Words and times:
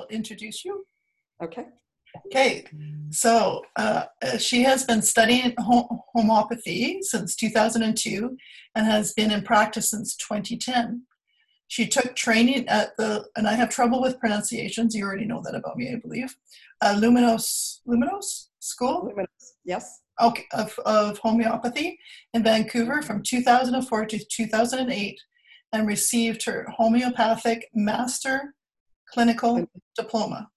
will 0.00 0.06
introduce 0.08 0.64
you. 0.64 0.84
Okay. 1.42 1.66
Okay, 2.26 2.64
so 3.10 3.62
uh, 3.76 4.06
she 4.36 4.64
has 4.64 4.82
been 4.82 5.00
studying 5.00 5.54
homeopathy 5.58 6.98
since 7.02 7.36
2002 7.36 8.36
and 8.74 8.86
has 8.86 9.12
been 9.12 9.30
in 9.30 9.42
practice 9.42 9.90
since 9.90 10.16
2010. 10.16 11.02
She 11.68 11.86
took 11.86 12.16
training 12.16 12.66
at 12.66 12.96
the, 12.98 13.26
and 13.36 13.46
I 13.46 13.52
have 13.52 13.68
trouble 13.68 14.02
with 14.02 14.18
pronunciations. 14.18 14.92
You 14.92 15.04
already 15.04 15.24
know 15.24 15.40
that 15.44 15.54
about 15.54 15.76
me, 15.76 15.92
I 15.92 16.00
believe. 16.00 16.34
Uh, 16.80 16.96
Luminos, 16.96 17.78
Luminos 17.86 18.48
School. 18.58 19.08
Luminos, 19.08 19.52
yes. 19.64 20.00
Okay, 20.20 20.46
of, 20.52 20.76
of 20.84 21.16
homeopathy 21.18 21.96
in 22.34 22.42
Vancouver 22.42 23.02
from 23.02 23.22
2004 23.22 24.06
to 24.06 24.18
2008, 24.18 25.20
and 25.72 25.86
received 25.86 26.44
her 26.44 26.66
homeopathic 26.76 27.68
master 27.72 28.52
clinical 29.12 29.66
diploma. 29.96 30.48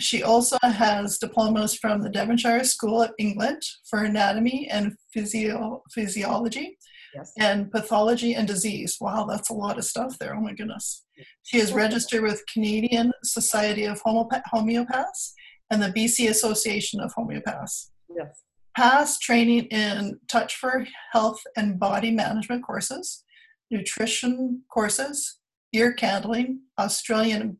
She 0.00 0.22
also 0.22 0.58
has 0.62 1.18
diplomas 1.18 1.76
from 1.76 2.02
the 2.02 2.10
Devonshire 2.10 2.64
School 2.64 3.02
of 3.02 3.12
England 3.18 3.62
for 3.88 4.02
anatomy 4.02 4.68
and 4.68 4.96
physio- 5.12 5.82
physiology 5.92 6.76
yes. 7.14 7.32
and 7.38 7.70
pathology 7.70 8.34
and 8.34 8.46
disease. 8.46 8.96
Wow, 9.00 9.26
that's 9.28 9.50
a 9.50 9.54
lot 9.54 9.78
of 9.78 9.84
stuff 9.84 10.18
there. 10.18 10.34
Oh 10.34 10.40
my 10.40 10.52
goodness. 10.52 11.04
She 11.44 11.58
is 11.58 11.72
registered 11.72 12.22
with 12.22 12.42
Canadian 12.52 13.12
Society 13.22 13.84
of 13.84 14.02
Homeopaths 14.02 15.32
and 15.70 15.80
the 15.80 15.92
BC 15.92 16.28
Association 16.28 17.00
of 17.00 17.14
Homeopaths. 17.14 17.90
Yes. 18.16 18.42
Past 18.76 19.22
training 19.22 19.66
in 19.66 20.18
touch 20.28 20.56
for 20.56 20.84
health 21.12 21.40
and 21.56 21.78
body 21.78 22.10
management 22.10 22.64
courses, 22.64 23.22
nutrition 23.70 24.62
courses, 24.68 25.38
ear 25.74 25.92
candling, 25.92 26.60
Australian 26.78 27.58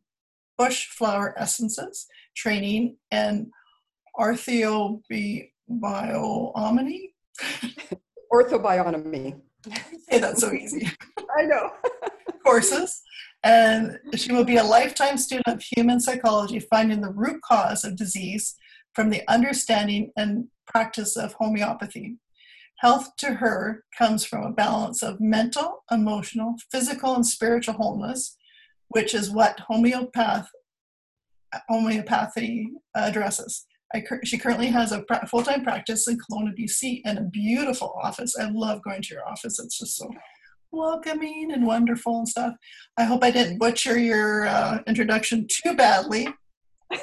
bush 0.57 0.87
flower 0.87 1.37
essences, 1.37 2.07
training 2.35 2.97
and 3.11 3.47
orthobionomy. 4.17 5.51
orthobionomy. 8.33 9.39
Say 10.09 10.19
that 10.19 10.37
so 10.37 10.53
easy. 10.53 10.89
I 11.37 11.43
know. 11.43 11.71
courses. 12.45 13.01
And 13.43 13.99
she 14.15 14.31
will 14.31 14.43
be 14.43 14.57
a 14.57 14.63
lifetime 14.63 15.17
student 15.17 15.47
of 15.47 15.61
human 15.61 15.99
psychology, 15.99 16.59
finding 16.59 17.01
the 17.01 17.11
root 17.11 17.41
cause 17.43 17.83
of 17.83 17.95
disease 17.95 18.55
from 18.93 19.09
the 19.09 19.21
understanding 19.27 20.11
and 20.15 20.47
practice 20.65 21.17
of 21.17 21.33
homeopathy. 21.33 22.17
Health 22.79 23.15
to 23.19 23.33
her 23.35 23.83
comes 23.97 24.25
from 24.25 24.43
a 24.43 24.51
balance 24.51 25.01
of 25.01 25.19
mental, 25.19 25.83
emotional, 25.91 26.55
physical, 26.71 27.15
and 27.15 27.25
spiritual 27.25 27.75
wholeness, 27.75 28.37
which 28.89 29.13
is 29.13 29.31
what 29.31 29.61
homeopath 29.69 30.47
homeopathy 31.69 32.69
addresses. 32.95 33.65
I, 33.93 34.03
she 34.23 34.37
currently 34.37 34.67
has 34.67 34.91
a 34.91 35.05
full 35.27 35.43
time 35.43 35.63
practice 35.63 36.07
in 36.07 36.17
Kelowna, 36.17 36.57
BC, 36.57 37.01
and 37.05 37.17
a 37.17 37.23
beautiful 37.23 37.95
office. 38.01 38.35
I 38.37 38.49
love 38.49 38.83
going 38.83 39.01
to 39.01 39.13
your 39.13 39.27
office. 39.27 39.59
It's 39.59 39.77
just 39.77 39.95
so 39.95 40.09
welcoming 40.71 41.51
and 41.53 41.65
wonderful 41.65 42.19
and 42.19 42.27
stuff. 42.27 42.55
I 42.97 43.05
hope 43.05 43.23
I 43.23 43.31
didn't 43.31 43.59
butcher 43.59 43.97
your 43.97 44.47
uh, 44.47 44.79
introduction 44.87 45.47
too 45.49 45.75
badly. 45.75 46.27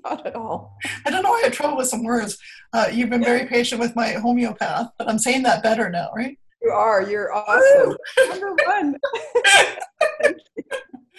Not 0.04 0.26
at 0.26 0.34
all. 0.34 0.76
I 1.04 1.10
don't 1.10 1.22
know. 1.22 1.30
Why 1.30 1.40
I 1.40 1.44
had 1.44 1.52
trouble 1.52 1.76
with 1.76 1.88
some 1.88 2.04
words. 2.04 2.38
Uh, 2.72 2.88
you've 2.92 3.10
been 3.10 3.24
very 3.24 3.46
patient 3.46 3.80
with 3.80 3.94
my 3.96 4.12
homeopath, 4.12 4.90
but 4.98 5.08
I'm 5.08 5.18
saying 5.18 5.42
that 5.42 5.62
better 5.62 5.90
now, 5.90 6.10
right? 6.14 6.38
You 6.62 6.70
are. 6.70 7.02
You're 7.02 7.32
awesome. 7.32 7.96
Number 8.28 8.54
one. 8.66 8.96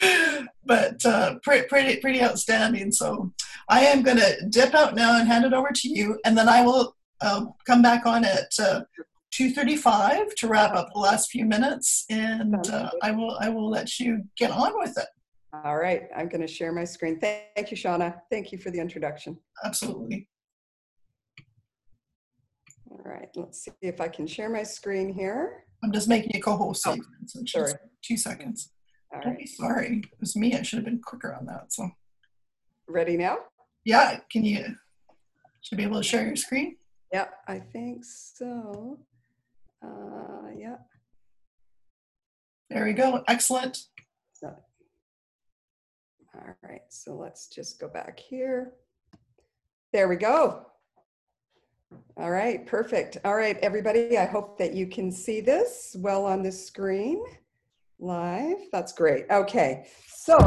but 0.66 1.06
uh, 1.06 1.36
pretty, 1.44 1.68
pretty, 1.68 2.00
pretty 2.00 2.22
outstanding. 2.22 2.92
So 2.92 3.34
I 3.70 3.82
am 3.82 4.04
going 4.04 4.18
to 4.18 4.46
dip 4.50 4.74
out 4.74 4.96
now 4.96 5.18
and 5.18 5.28
hand 5.28 5.46
it 5.46 5.54
over 5.54 5.70
to 5.74 5.90
you, 5.90 6.20
and 6.26 6.38
then 6.38 6.50
I 6.50 6.64
will 6.64 6.96
uh, 7.22 7.46
come 7.66 7.82
back 7.82 8.06
on 8.06 8.26
at 8.26 8.52
uh, 8.60 8.82
2:35 9.34 10.34
to 10.36 10.48
wrap 10.48 10.76
up 10.76 10.90
the 10.94 11.00
last 11.00 11.30
few 11.30 11.46
minutes, 11.46 12.06
and 12.10 12.56
uh, 12.70 12.90
I 13.02 13.12
will 13.12 13.38
I 13.40 13.50
will 13.50 13.70
let 13.70 14.00
you 14.00 14.24
get 14.38 14.52
on 14.52 14.74
with 14.76 14.98
it. 14.98 15.08
All 15.54 15.78
right, 15.78 16.04
I'm 16.16 16.30
going 16.30 16.42
to 16.42 16.48
share 16.48 16.72
my 16.72 16.86
screen. 16.86 17.20
Thank 17.20 17.72
you, 17.72 17.78
Shauna. 17.78 18.22
Thank 18.30 18.52
you 18.52 18.58
for 18.58 18.72
the 18.72 18.80
introduction. 18.80 19.38
Absolutely. 19.66 20.30
All 22.90 23.02
right, 23.04 23.28
let's 23.36 23.64
see 23.64 23.72
if 23.82 24.00
I 24.00 24.08
can 24.08 24.28
share 24.28 24.50
my 24.50 24.64
screen 24.64 25.12
here. 25.14 25.66
I'm 25.84 25.92
just 25.92 26.08
making 26.08 26.36
a 26.36 26.40
co-host. 26.40 26.86
Oh, 26.88 26.98
sorry. 27.48 27.74
Two 28.02 28.16
seconds. 28.16 28.72
All 29.14 29.20
Don't 29.20 29.32
right. 29.32 29.40
be 29.40 29.46
sorry. 29.46 30.02
It 30.12 30.20
was 30.20 30.36
me. 30.36 30.56
I 30.56 30.62
should 30.62 30.78
have 30.78 30.86
been 30.86 31.02
quicker 31.02 31.34
on 31.34 31.46
that. 31.48 31.74
So. 31.74 31.90
Ready 32.88 33.18
now? 33.18 33.40
Yeah. 33.84 34.20
Can 34.32 34.46
you? 34.46 34.76
Should 35.62 35.78
be 35.78 35.84
able 35.84 35.98
to 35.98 36.04
share 36.04 36.26
your 36.26 36.36
screen. 36.36 36.78
Yeah, 37.12 37.28
I 37.48 37.60
think 37.60 38.06
so. 38.06 39.00
Uh, 39.84 40.50
yeah. 40.58 40.78
There 42.70 42.86
we 42.86 42.94
go. 42.94 43.22
Excellent. 43.28 43.78
All 46.36 46.56
right. 46.64 46.82
So 46.90 47.16
let's 47.16 47.48
just 47.48 47.80
go 47.80 47.88
back 47.88 48.20
here. 48.20 48.74
There 49.94 50.08
we 50.08 50.16
go. 50.16 50.66
All 52.18 52.32
right, 52.32 52.66
perfect. 52.66 53.18
All 53.26 53.36
right, 53.36 53.58
everybody, 53.58 54.18
I 54.18 54.26
hope 54.26 54.58
that 54.58 54.74
you 54.74 54.88
can 54.88 55.12
see 55.12 55.42
this 55.42 55.96
well 56.00 56.26
on 56.26 56.42
the 56.42 56.52
screen 56.52 57.22
live. 58.00 58.58
That's 58.72 58.94
great. 58.94 59.26
Okay, 59.30 59.88
so 60.08 60.38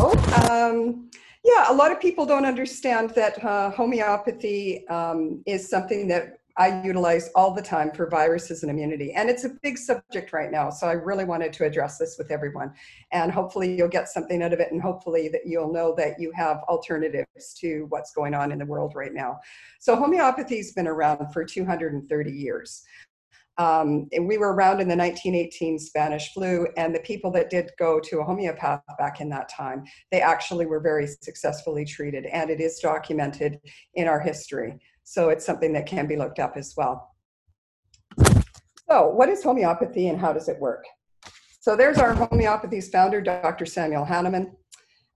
um, 0.51 1.11
yeah, 1.45 1.71
a 1.71 1.75
lot 1.75 1.93
of 1.93 2.01
people 2.01 2.25
don't 2.25 2.47
understand 2.47 3.11
that 3.11 3.43
uh, 3.45 3.71
homeopathy 3.71 4.87
um, 4.89 5.43
is 5.47 5.69
something 5.69 6.09
that 6.09 6.39
I 6.57 6.83
utilize 6.83 7.31
all 7.35 7.53
the 7.53 7.63
time 7.63 7.91
for 7.91 8.09
viruses 8.09 8.63
and 8.63 8.71
immunity. 8.71 9.13
And 9.13 9.29
it's 9.29 9.45
a 9.45 9.51
big 9.63 9.77
subject 9.77 10.33
right 10.33 10.51
now. 10.51 10.71
So 10.71 10.87
I 10.87 10.93
really 10.93 11.25
wanted 11.25 11.53
to 11.55 11.65
address 11.65 11.99
this 11.99 12.17
with 12.17 12.31
everyone. 12.31 12.73
And 13.13 13.33
hopefully 13.33 13.75
you'll 13.77 13.89
get 13.89 14.09
something 14.09 14.43
out 14.43 14.53
of 14.53 14.61
it. 14.61 14.71
And 14.71 14.81
hopefully 14.81 15.29
that 15.29 15.43
you'll 15.47 15.73
know 15.73 15.95
that 15.97 16.21
you 16.21 16.31
have 16.33 16.59
alternatives 16.69 17.55
to 17.61 17.87
what's 17.89 18.13
going 18.13 18.35
on 18.35 18.53
in 18.53 18.59
the 18.59 18.67
world 18.67 18.93
right 18.95 19.13
now. 19.13 19.39
So 19.81 19.97
homeopathy's 19.97 20.73
been 20.73 20.87
around 20.87 21.33
for 21.33 21.45
230 21.45 22.31
years. 22.31 22.85
Um, 23.57 24.09
and 24.13 24.27
we 24.27 24.37
were 24.37 24.53
around 24.53 24.81
in 24.81 24.89
the 24.89 24.97
1918 24.97 25.79
Spanish 25.79 26.33
flu, 26.33 26.67
and 26.77 26.93
the 26.93 27.01
people 27.01 27.31
that 27.33 27.51
did 27.51 27.71
go 27.79 28.01
to 28.01 28.19
a 28.19 28.25
homeopath 28.25 28.83
back 28.99 29.21
in 29.21 29.29
that 29.29 29.49
time, 29.49 29.85
they 30.11 30.21
actually 30.21 30.67
were 30.67 30.81
very 30.81 31.07
successfully 31.07 31.85
treated, 31.85 32.27
and 32.27 32.51
it 32.51 32.61
is 32.61 32.81
documented 32.81 33.61
in 33.95 34.09
our 34.09 34.19
history. 34.19 34.77
So 35.05 35.29
it's 35.29 35.47
something 35.47 35.73
that 35.75 35.87
can 35.87 36.07
be 36.07 36.17
looked 36.17 36.39
up 36.39 36.57
as 36.57 36.75
well. 36.77 37.15
So, 38.89 39.09
what 39.09 39.29
is 39.29 39.43
homeopathy 39.43 40.09
and 40.09 40.19
how 40.19 40.33
does 40.33 40.49
it 40.49 40.61
work? 40.61 40.85
So, 41.61 41.75
there's 41.77 41.99
our 41.99 42.13
homeopathy's 42.13 42.91
founder, 42.91 43.21
Dr. 43.21 43.67
Samuel 43.67 44.05
Hahnemann. 44.05 44.53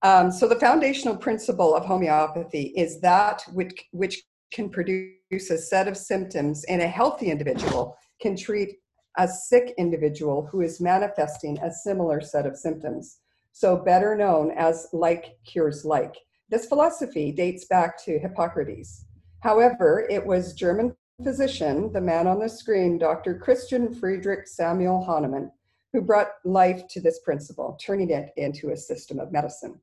Um, 0.03 0.31
so, 0.31 0.49
the 0.49 0.59
foundational 0.59 1.17
principle 1.17 1.75
of 1.75 1.85
homeopathy 1.85 2.73
is 2.77 3.01
that 3.01 3.43
which, 3.53 3.85
which 3.93 4.23
can 4.53 4.71
produce 4.71 5.51
a 5.51 5.59
set 5.59 5.87
of 5.87 5.97
symptoms 5.97 6.65
in 6.65 6.81
a 6.81 6.87
healthy 6.87 7.31
individual 7.31 7.97
can 8.21 8.37
treat 8.37 8.71
a 9.19 9.29
sick 9.29 9.75
individual 9.79 10.49
who 10.51 10.63
is 10.63 10.81
manifesting 10.81 11.59
a 11.59 11.71
similar 11.71 12.21
set 12.21 12.47
of 12.47 12.57
symptoms. 12.57 13.19
So, 13.53 13.77
better 13.77 14.17
known 14.17 14.51
as 14.53 14.89
like 14.93 15.37
cures 15.47 15.85
like. 15.85 16.15
This 16.49 16.67
philosophy 16.67 17.33
dates 17.33 17.67
back 17.67 18.03
to 18.05 18.19
Hippocrates. 18.19 19.05
However, 19.41 20.07
it 20.11 20.25
was 20.25 20.53
German 20.53 20.97
physician, 21.23 21.93
the 21.93 22.01
man 22.01 22.27
on 22.27 22.39
the 22.39 22.49
screen, 22.49 22.99
Dr. 22.99 23.39
Christian 23.39 23.95
Friedrich 23.95 24.47
Samuel 24.47 25.05
Hahnemann, 25.05 25.51
who 25.93 26.01
brought 26.01 26.33
life 26.45 26.87
to 26.89 27.01
this 27.01 27.21
principle, 27.21 27.79
turning 27.81 28.11
it 28.11 28.31
into 28.37 28.71
a 28.71 28.77
system 28.77 29.19
of 29.19 29.33
medicine. 29.33 29.81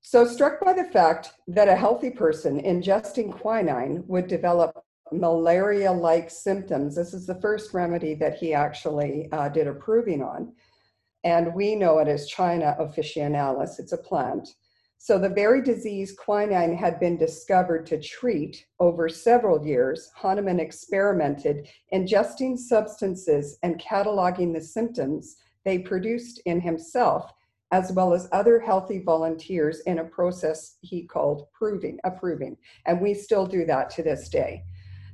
So, 0.00 0.26
struck 0.26 0.64
by 0.64 0.72
the 0.72 0.84
fact 0.84 1.32
that 1.48 1.68
a 1.68 1.76
healthy 1.76 2.10
person 2.10 2.62
ingesting 2.62 3.32
quinine 3.32 4.04
would 4.06 4.26
develop 4.26 4.82
malaria 5.12 5.92
like 5.92 6.30
symptoms, 6.30 6.94
this 6.94 7.12
is 7.12 7.26
the 7.26 7.40
first 7.40 7.74
remedy 7.74 8.14
that 8.14 8.36
he 8.36 8.54
actually 8.54 9.28
uh, 9.32 9.48
did 9.48 9.66
approving 9.66 10.22
on. 10.22 10.52
And 11.24 11.54
we 11.54 11.74
know 11.74 11.98
it 11.98 12.08
as 12.08 12.28
China 12.28 12.76
officinalis, 12.80 13.78
it's 13.78 13.92
a 13.92 13.98
plant. 13.98 14.48
So 15.00 15.16
the 15.16 15.28
very 15.28 15.62
disease 15.62 16.12
quinine 16.12 16.76
had 16.76 16.98
been 16.98 17.16
discovered 17.16 17.86
to 17.86 18.00
treat 18.00 18.66
over 18.80 19.08
several 19.08 19.64
years. 19.64 20.10
Hahnemann 20.16 20.58
experimented 20.58 21.68
ingesting 21.94 22.58
substances 22.58 23.58
and 23.62 23.80
cataloging 23.80 24.52
the 24.52 24.60
symptoms 24.60 25.36
they 25.64 25.78
produced 25.78 26.40
in 26.46 26.60
himself, 26.60 27.32
as 27.70 27.92
well 27.92 28.12
as 28.12 28.28
other 28.32 28.58
healthy 28.58 28.98
volunteers 28.98 29.80
in 29.80 30.00
a 30.00 30.04
process 30.04 30.78
he 30.80 31.04
called 31.04 31.46
proving, 31.52 32.00
approving. 32.02 32.56
And 32.84 33.00
we 33.00 33.14
still 33.14 33.46
do 33.46 33.64
that 33.66 33.90
to 33.90 34.02
this 34.02 34.28
day. 34.28 34.64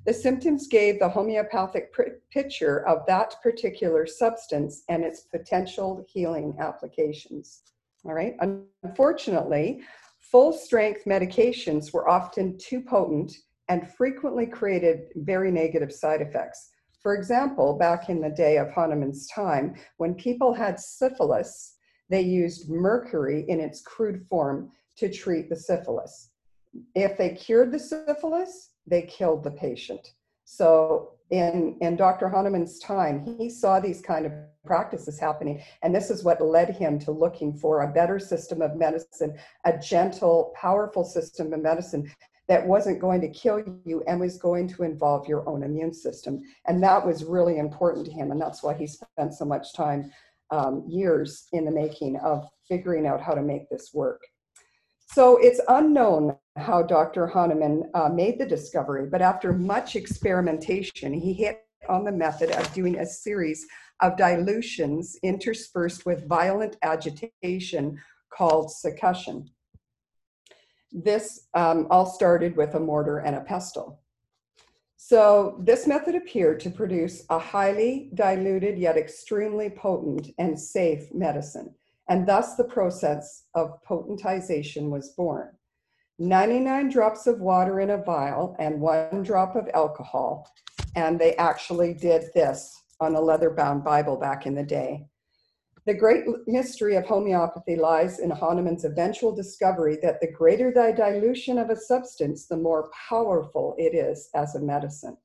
The 0.06 0.14
symptoms 0.14 0.66
gave 0.66 0.98
the 0.98 1.08
homeopathic 1.10 1.92
pr- 1.92 2.20
picture 2.30 2.87
of 2.87 3.04
that 3.06 3.34
particular 3.42 4.06
substance 4.06 4.82
and 4.88 5.04
its 5.04 5.20
potential 5.20 6.06
healing 6.08 6.56
applications. 6.58 7.62
All 8.06 8.14
right. 8.14 8.34
Unfortunately, 8.82 9.82
full 10.20 10.52
strength 10.52 11.04
medications 11.06 11.92
were 11.92 12.08
often 12.08 12.58
too 12.58 12.82
potent 12.82 13.32
and 13.68 13.90
frequently 13.90 14.46
created 14.46 15.08
very 15.16 15.50
negative 15.50 15.92
side 15.92 16.20
effects. 16.20 16.70
For 17.02 17.14
example, 17.14 17.78
back 17.78 18.08
in 18.08 18.20
the 18.20 18.30
day 18.30 18.58
of 18.58 18.68
Hahnemann's 18.68 19.28
time, 19.28 19.74
when 19.96 20.14
people 20.14 20.52
had 20.52 20.78
syphilis, 20.78 21.76
they 22.10 22.20
used 22.20 22.68
mercury 22.68 23.44
in 23.48 23.60
its 23.60 23.82
crude 23.82 24.26
form 24.28 24.70
to 24.96 25.10
treat 25.10 25.48
the 25.48 25.56
syphilis. 25.56 26.30
If 26.94 27.16
they 27.16 27.30
cured 27.30 27.72
the 27.72 27.78
syphilis, 27.78 28.70
they 28.86 29.02
killed 29.02 29.44
the 29.44 29.50
patient. 29.52 30.06
So 30.44 31.13
in, 31.31 31.76
in 31.81 31.97
Dr. 31.97 32.29
Hahnemann's 32.29 32.79
time, 32.79 33.37
he 33.38 33.49
saw 33.49 33.81
these 33.81 34.00
kind 34.00 34.26
of 34.26 34.32
practices 34.65 35.19
happening. 35.19 35.62
And 35.82 35.94
this 35.94 36.11
is 36.11 36.25
what 36.25 36.41
led 36.41 36.71
him 36.71 36.99
to 37.00 37.11
looking 37.11 37.55
for 37.55 37.82
a 37.82 37.93
better 37.93 38.19
system 38.19 38.62
of 38.62 38.76
medicine, 38.76 39.37
a 39.65 39.76
gentle, 39.79 40.53
powerful 40.56 41.05
system 41.05 41.53
of 41.53 41.61
medicine 41.61 42.11
that 42.47 42.67
wasn't 42.67 43.00
going 43.00 43.21
to 43.23 43.29
kill 43.29 43.62
you 43.85 44.03
and 44.06 44.21
was 44.21 44.37
going 44.37 44.69
to 44.69 44.82
involve 44.82 45.26
your 45.26 45.49
own 45.49 45.62
immune 45.62 45.94
system. 45.94 46.43
And 46.67 46.82
that 46.82 47.05
was 47.05 47.25
really 47.25 47.59
important 47.59 48.05
to 48.06 48.12
him. 48.12 48.31
And 48.31 48.41
that's 48.41 48.62
why 48.62 48.75
he 48.75 48.87
spent 48.87 49.35
so 49.35 49.44
much 49.44 49.73
time, 49.75 50.11
um, 50.50 50.85
years 50.87 51.47
in 51.53 51.65
the 51.65 51.71
making 51.71 52.19
of 52.19 52.47
figuring 52.69 53.06
out 53.06 53.21
how 53.21 53.32
to 53.32 53.43
make 53.43 53.69
this 53.71 53.93
work. 53.94 54.21
So 55.06 55.38
it's 55.38 55.61
unknown 55.69 56.37
how 56.56 56.82
Dr. 56.82 57.26
Hahnemann 57.26 57.90
uh, 57.94 58.08
made 58.08 58.38
the 58.38 58.46
discovery, 58.46 59.06
but 59.10 59.22
after 59.22 59.52
much 59.52 59.96
experimentation, 59.96 61.12
he 61.12 61.32
hit 61.32 61.66
on 61.88 62.04
the 62.04 62.12
method 62.12 62.50
of 62.52 62.72
doing 62.72 62.98
a 62.98 63.06
series 63.06 63.66
of 64.00 64.16
dilutions 64.16 65.16
interspersed 65.22 66.06
with 66.06 66.28
violent 66.28 66.76
agitation 66.82 68.00
called 68.32 68.70
succussion. 68.70 69.48
This 70.92 71.48
um, 71.54 71.88
all 71.90 72.06
started 72.06 72.56
with 72.56 72.74
a 72.74 72.80
mortar 72.80 73.18
and 73.18 73.36
a 73.36 73.40
pestle. 73.40 74.00
So 74.96 75.60
this 75.60 75.86
method 75.86 76.14
appeared 76.14 76.60
to 76.60 76.70
produce 76.70 77.24
a 77.28 77.38
highly 77.38 78.10
diluted 78.14 78.78
yet 78.78 78.96
extremely 78.96 79.68
potent 79.68 80.30
and 80.38 80.58
safe 80.58 81.12
medicine, 81.12 81.74
and 82.08 82.26
thus 82.26 82.54
the 82.54 82.64
process 82.64 83.44
of 83.54 83.82
potentization 83.86 84.88
was 84.88 85.10
born. 85.10 85.50
99 86.20 86.90
drops 86.90 87.26
of 87.26 87.40
water 87.40 87.81
in 87.81 87.90
a 87.90 88.02
vial 88.02 88.55
and 88.61 88.81
one 88.81 89.22
drop 89.25 89.56
of 89.56 89.69
alcohol, 89.75 90.49
and 90.94 91.19
they 91.19 91.34
actually 91.37 91.93
did 91.93 92.26
this 92.34 92.84
on 93.00 93.16
a 93.16 93.20
leather 93.20 93.50
bound 93.50 93.82
Bible 93.82 94.16
back 94.16 94.46
in 94.46 94.55
the 94.55 94.62
day. 94.62 95.06
The 95.87 95.94
great 95.94 96.25
mystery 96.46 96.94
of 96.94 97.05
homeopathy 97.05 97.76
lies 97.76 98.20
in 98.20 98.31
Hahnemann's 98.31 98.84
eventual 98.84 99.34
discovery 99.34 99.99
that 100.02 100.20
the 100.20 100.31
greater 100.31 100.70
the 100.70 100.94
dilution 100.96 101.58
of 101.58 101.69
a 101.69 101.76
substance, 101.76 102.46
the 102.46 102.56
more 102.56 102.90
powerful 103.08 103.75
it 103.76 103.94
is 103.94 104.31
as 104.34 104.55
a 104.55 104.61
medicine. 104.61 105.16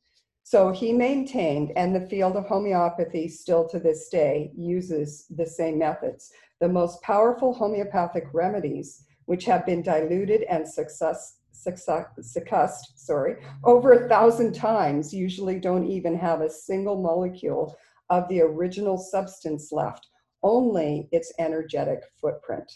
So 0.43 0.71
he 0.71 0.91
maintained, 0.91 1.71
and 1.75 1.95
the 1.95 2.07
field 2.07 2.35
of 2.35 2.47
homeopathy 2.47 3.27
still 3.27 3.69
to 3.69 3.79
this 3.79 4.09
day 4.09 4.51
uses 4.57 5.27
the 5.29 5.45
same 5.45 5.77
methods. 5.77 6.31
The 6.59 6.67
most 6.67 7.01
powerful 7.03 7.53
homeopathic 7.53 8.25
remedies, 8.33 9.05
which 9.29 9.45
have 9.45 9.63
been 9.63 9.83
diluted 9.83 10.41
and 10.49 10.67
success, 10.67 11.37
succussed, 11.53 12.85
sorry, 12.95 13.35
over 13.63 13.91
a 13.91 14.09
thousand 14.09 14.53
times, 14.53 15.13
usually 15.13 15.59
don't 15.59 15.87
even 15.87 16.17
have 16.17 16.41
a 16.41 16.49
single 16.49 16.99
molecule 16.99 17.77
of 18.09 18.27
the 18.27 18.41
original 18.41 18.97
substance 18.97 19.71
left 19.71 20.07
only 20.41 21.07
its 21.11 21.31
energetic 21.37 21.99
footprint. 22.19 22.71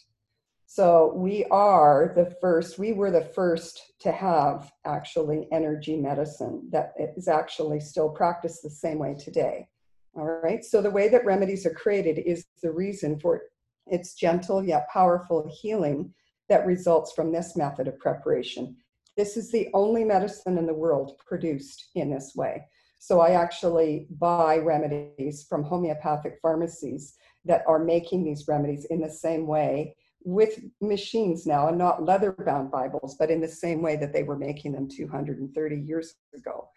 So 0.68 1.14
we 1.16 1.44
are 1.46 2.14
the 2.16 2.36
first, 2.40 2.78
we 2.78 2.94
were 2.94 3.10
the 3.10 3.26
first 3.34 3.94
to 4.02 4.12
have 4.12 4.72
actually 4.86 5.48
energy 5.52 5.98
medicine 5.98 6.70
that 6.72 6.94
is 7.18 7.28
actually 7.28 7.80
still 7.80 8.10
practiced 8.10 8.62
the 8.62 8.70
same 8.70 9.00
way 9.00 9.16
today. 9.16 9.68
All 10.16 10.40
right, 10.44 10.64
so 10.64 10.84
the 10.84 10.92
way 10.92 11.10
that 11.10 11.26
remedies 11.26 11.66
are 11.66 11.74
created 11.74 12.20
is 12.20 12.46
the 12.62 12.72
reason 12.72 13.20
for 13.20 13.42
its 13.88 14.14
gentle 14.14 14.64
yet 14.64 14.88
powerful 14.94 15.50
healing 15.52 16.14
that 16.54 16.68
results 16.68 17.12
from 17.14 17.32
this 17.32 17.56
method 17.56 17.88
of 17.88 17.98
preparation. 17.98 18.76
This 19.18 19.38
is 19.38 19.52
the 19.52 19.70
only 19.74 20.04
medicine 20.04 20.60
in 20.60 20.68
the 20.68 20.74
world 20.74 21.18
produced 21.26 21.90
in 21.96 22.12
this 22.12 22.34
way. 22.36 22.64
So 23.00 23.22
I 23.22 23.32
actually 23.32 24.06
buy 24.20 24.60
remedies 24.60 25.48
from 25.50 25.64
homeopathic 25.64 26.38
pharmacies 26.44 27.16
that 27.46 27.64
are 27.68 27.80
making 27.80 28.24
these 28.24 28.48
remedies 28.48 28.86
in 28.86 29.02
the 29.02 29.10
same 29.10 29.48
way 29.48 29.96
with 30.24 30.60
machines 30.80 31.48
now 31.48 31.70
and 31.70 31.78
not 31.80 32.06
leather 32.06 32.32
bound 32.32 32.70
Bibles, 32.70 33.16
but 33.18 33.32
in 33.32 33.42
the 33.42 33.48
same 33.48 33.82
way 33.82 33.96
that 33.96 34.14
they 34.14 34.22
were 34.22 34.38
making 34.38 34.74
them 34.74 34.88
230 34.88 35.76
years 35.76 36.14
ago. 36.36 36.70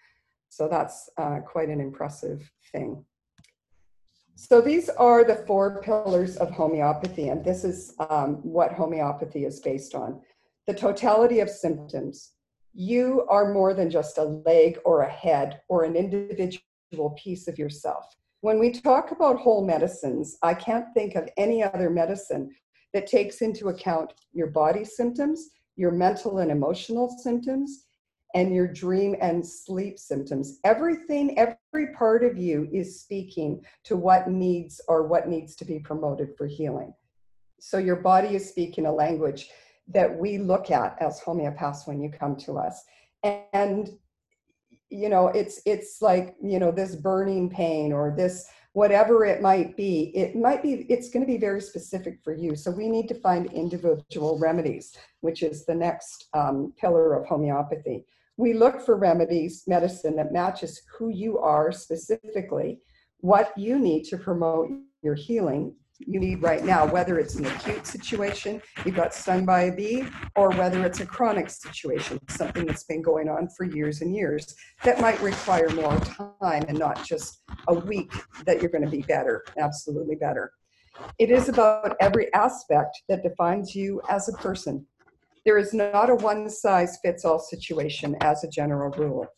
So 0.48 0.68
that's 0.68 1.10
uh, 1.18 1.40
quite 1.46 1.68
an 1.68 1.82
impressive 1.82 2.50
thing. 2.72 3.04
So 4.38 4.60
these 4.60 4.90
are 4.90 5.24
the 5.24 5.34
four 5.46 5.80
pillars 5.80 6.36
of 6.36 6.50
homeopathy, 6.50 7.28
and 7.28 7.42
this 7.42 7.64
is 7.64 7.94
um, 8.10 8.34
what 8.42 8.70
homeopathy 8.70 9.46
is 9.46 9.60
based 9.60 9.94
on. 9.94 10.20
The 10.66 10.74
totality 10.74 11.40
of 11.40 11.48
symptoms. 11.48 12.32
You 12.74 13.24
are 13.30 13.54
more 13.54 13.72
than 13.72 13.90
just 13.90 14.18
a 14.18 14.24
leg 14.24 14.78
or 14.84 15.00
a 15.00 15.10
head 15.10 15.62
or 15.70 15.84
an 15.84 15.96
individual 15.96 17.16
piece 17.16 17.48
of 17.48 17.58
yourself. 17.58 18.04
When 18.42 18.58
we 18.58 18.72
talk 18.72 19.10
about 19.10 19.40
whole 19.40 19.64
medicines, 19.64 20.36
I 20.42 20.52
can't 20.52 20.92
think 20.92 21.14
of 21.14 21.30
any 21.38 21.62
other 21.62 21.88
medicine 21.88 22.50
that 22.92 23.06
takes 23.06 23.40
into 23.40 23.70
account 23.70 24.12
your 24.34 24.48
body 24.48 24.84
symptoms, 24.84 25.48
your 25.76 25.92
mental 25.92 26.38
and 26.38 26.50
emotional 26.50 27.08
symptoms, 27.08 27.85
and 28.36 28.54
your 28.54 28.68
dream 28.68 29.16
and 29.22 29.44
sleep 29.44 29.98
symptoms. 29.98 30.58
Everything, 30.62 31.38
every 31.38 31.94
part 31.94 32.22
of 32.22 32.36
you 32.36 32.68
is 32.70 33.00
speaking 33.00 33.64
to 33.82 33.96
what 33.96 34.28
needs 34.28 34.78
or 34.88 35.08
what 35.08 35.26
needs 35.26 35.56
to 35.56 35.64
be 35.64 35.78
promoted 35.78 36.36
for 36.36 36.46
healing. 36.46 36.92
So 37.58 37.78
your 37.78 37.96
body 37.96 38.36
is 38.36 38.46
speaking 38.46 38.84
a 38.84 38.92
language 38.92 39.48
that 39.88 40.14
we 40.14 40.36
look 40.36 40.70
at 40.70 41.00
as 41.00 41.18
homeopaths 41.18 41.88
when 41.88 41.98
you 41.98 42.10
come 42.10 42.36
to 42.36 42.58
us. 42.58 42.84
And 43.54 43.88
you 44.90 45.08
know 45.08 45.28
it's 45.28 45.60
it's 45.66 46.00
like 46.00 46.36
you 46.40 46.60
know 46.60 46.70
this 46.70 46.94
burning 46.94 47.50
pain 47.50 47.92
or 47.92 48.14
this 48.16 48.48
whatever 48.72 49.24
it 49.24 49.42
might 49.42 49.76
be 49.76 50.12
it 50.14 50.36
might 50.36 50.62
be 50.62 50.86
it's 50.88 51.10
going 51.10 51.26
to 51.26 51.32
be 51.32 51.38
very 51.38 51.60
specific 51.60 52.20
for 52.22 52.32
you 52.32 52.54
so 52.54 52.70
we 52.70 52.88
need 52.88 53.08
to 53.08 53.14
find 53.14 53.52
individual 53.52 54.38
remedies 54.38 54.96
which 55.22 55.42
is 55.42 55.66
the 55.66 55.74
next 55.74 56.28
um, 56.34 56.72
pillar 56.78 57.14
of 57.14 57.26
homeopathy 57.26 58.04
we 58.36 58.52
look 58.52 58.80
for 58.84 58.96
remedies 58.96 59.64
medicine 59.66 60.16
that 60.16 60.32
matches 60.32 60.82
who 60.98 61.08
you 61.08 61.38
are 61.38 61.72
specifically 61.72 62.78
what 63.20 63.56
you 63.56 63.78
need 63.78 64.04
to 64.04 64.18
promote 64.18 64.68
your 65.02 65.14
healing 65.14 65.74
you 65.98 66.20
need 66.20 66.42
right 66.42 66.64
now, 66.64 66.86
whether 66.86 67.18
it's 67.18 67.36
an 67.36 67.46
acute 67.46 67.86
situation, 67.86 68.60
you 68.84 68.92
got 68.92 69.14
stung 69.14 69.44
by 69.44 69.62
a 69.62 69.74
bee, 69.74 70.04
or 70.34 70.50
whether 70.50 70.84
it's 70.84 71.00
a 71.00 71.06
chronic 71.06 71.48
situation, 71.48 72.18
something 72.28 72.66
that's 72.66 72.84
been 72.84 73.02
going 73.02 73.28
on 73.28 73.48
for 73.56 73.64
years 73.64 74.02
and 74.02 74.14
years, 74.14 74.54
that 74.84 75.00
might 75.00 75.20
require 75.22 75.68
more 75.70 75.98
time 76.00 76.64
and 76.68 76.78
not 76.78 77.04
just 77.04 77.42
a 77.68 77.74
week 77.74 78.12
that 78.44 78.60
you're 78.60 78.70
going 78.70 78.84
to 78.84 78.90
be 78.90 79.02
better, 79.02 79.44
absolutely 79.58 80.16
better. 80.16 80.52
It 81.18 81.30
is 81.30 81.48
about 81.48 81.96
every 82.00 82.32
aspect 82.34 83.02
that 83.08 83.22
defines 83.22 83.74
you 83.74 84.00
as 84.08 84.28
a 84.28 84.32
person. 84.32 84.86
There 85.46 85.58
is 85.58 85.72
not 85.72 86.10
a 86.10 86.16
one 86.16 86.50
size 86.50 86.98
fits 87.04 87.24
all 87.24 87.38
situation 87.38 88.16
as 88.20 88.42
a 88.42 88.48
general 88.48 88.90
rule. 88.90 89.28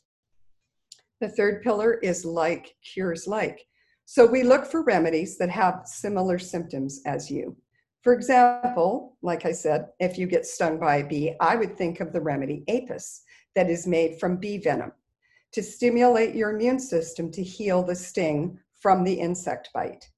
The 1.21 1.29
third 1.29 1.62
pillar 1.62 1.99
is 1.99 2.25
like 2.25 2.75
cures 2.83 3.27
like. 3.27 3.67
So 4.07 4.25
we 4.25 4.43
look 4.43 4.65
for 4.65 4.83
remedies 4.83 5.37
that 5.37 5.50
have 5.50 5.83
similar 5.85 6.38
symptoms 6.38 7.03
as 7.05 7.31
you. 7.31 7.55
For 8.03 8.15
example, 8.15 9.19
like 9.21 9.45
I 9.45 9.53
said, 9.53 9.88
if 10.00 10.17
you 10.17 10.27
get 10.27 10.47
stung 10.47 10.79
by 10.81 10.97
a 10.97 11.07
bee, 11.07 11.35
I 11.41 11.57
would 11.57 11.77
think 11.77 12.00
of 12.00 12.15
the 12.15 12.23
remedy 12.23 12.65
Apis 12.69 13.21
that 13.55 13.69
is 13.69 13.87
made 13.87 14.19
from 14.19 14.38
bee 14.38 14.57
venom 14.57 14.93
to 15.53 15.62
stimulate 15.62 16.35
your 16.35 16.57
immune 16.57 16.81
system 16.81 17.31
to 17.33 17.43
heal 17.43 17.83
the 17.83 17.95
sting 17.95 18.59
from 18.81 19.05
the 19.05 19.12
insect 19.12 19.69
bite. 19.75 20.09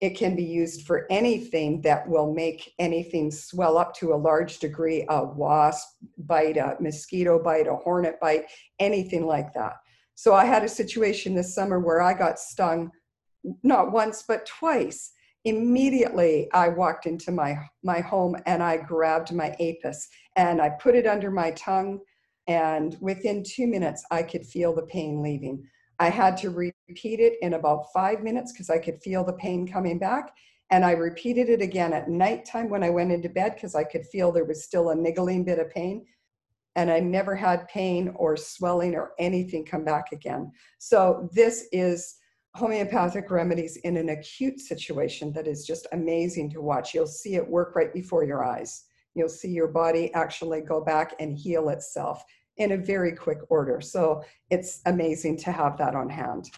It 0.00 0.16
can 0.16 0.34
be 0.34 0.44
used 0.44 0.86
for 0.86 1.06
anything 1.10 1.82
that 1.82 2.08
will 2.08 2.32
make 2.32 2.72
anything 2.78 3.30
swell 3.30 3.76
up 3.76 3.94
to 3.96 4.14
a 4.14 4.16
large 4.16 4.58
degree 4.58 5.04
a 5.08 5.24
wasp 5.24 5.88
bite, 6.18 6.56
a 6.56 6.76
mosquito 6.80 7.42
bite, 7.42 7.66
a 7.66 7.76
hornet 7.76 8.18
bite, 8.20 8.46
anything 8.78 9.26
like 9.26 9.52
that. 9.54 9.74
So 10.14 10.34
I 10.34 10.44
had 10.44 10.64
a 10.64 10.68
situation 10.68 11.34
this 11.34 11.54
summer 11.54 11.80
where 11.80 12.00
I 12.00 12.14
got 12.14 12.38
stung 12.38 12.90
not 13.62 13.92
once 13.92 14.24
but 14.26 14.46
twice 14.46 15.12
immediately 15.44 16.48
i 16.52 16.68
walked 16.68 17.06
into 17.06 17.32
my 17.32 17.56
my 17.82 18.00
home 18.00 18.36
and 18.46 18.62
i 18.62 18.76
grabbed 18.76 19.32
my 19.32 19.54
apis 19.58 20.08
and 20.36 20.60
i 20.60 20.68
put 20.68 20.94
it 20.94 21.06
under 21.06 21.30
my 21.30 21.50
tongue 21.52 21.98
and 22.46 22.96
within 23.00 23.42
two 23.42 23.66
minutes 23.66 24.04
i 24.10 24.22
could 24.22 24.44
feel 24.44 24.74
the 24.74 24.82
pain 24.82 25.22
leaving 25.22 25.62
i 25.98 26.10
had 26.10 26.36
to 26.36 26.50
repeat 26.90 27.20
it 27.20 27.34
in 27.40 27.54
about 27.54 27.86
five 27.94 28.22
minutes 28.22 28.52
because 28.52 28.70
i 28.70 28.78
could 28.78 29.00
feel 29.02 29.24
the 29.24 29.32
pain 29.44 29.66
coming 29.66 29.98
back 29.98 30.32
And 30.70 30.84
I 30.84 30.92
repeated 30.92 31.48
it 31.48 31.60
again 31.60 31.92
at 31.92 32.08
nighttime 32.08 32.70
when 32.70 32.84
I 32.84 32.90
went 32.90 33.10
into 33.10 33.28
bed 33.28 33.54
because 33.54 33.74
I 33.74 33.84
could 33.84 34.06
feel 34.06 34.30
there 34.30 34.44
was 34.44 34.64
still 34.64 34.90
a 34.90 34.94
niggling 34.94 35.44
bit 35.44 35.58
of 35.58 35.68
pain. 35.70 36.06
And 36.76 36.90
I 36.90 37.00
never 37.00 37.34
had 37.34 37.66
pain 37.66 38.12
or 38.14 38.36
swelling 38.36 38.94
or 38.94 39.10
anything 39.18 39.64
come 39.64 39.84
back 39.84 40.12
again. 40.12 40.52
So, 40.78 41.28
this 41.32 41.66
is 41.72 42.16
homeopathic 42.54 43.30
remedies 43.30 43.76
in 43.78 43.96
an 43.96 44.10
acute 44.10 44.60
situation 44.60 45.32
that 45.32 45.48
is 45.48 45.66
just 45.66 45.88
amazing 45.92 46.50
to 46.50 46.60
watch. 46.60 46.94
You'll 46.94 47.06
see 47.06 47.34
it 47.34 47.48
work 47.48 47.74
right 47.74 47.92
before 47.92 48.24
your 48.24 48.44
eyes. 48.44 48.84
You'll 49.14 49.28
see 49.28 49.50
your 49.50 49.68
body 49.68 50.14
actually 50.14 50.60
go 50.60 50.80
back 50.80 51.14
and 51.18 51.36
heal 51.36 51.68
itself 51.70 52.24
in 52.56 52.72
a 52.72 52.76
very 52.76 53.12
quick 53.12 53.38
order. 53.48 53.80
So 53.80 54.22
it's 54.50 54.80
amazing 54.86 55.38
to 55.38 55.52
have 55.52 55.76
that 55.78 55.94
on 55.96 56.08
hand. 56.08 56.50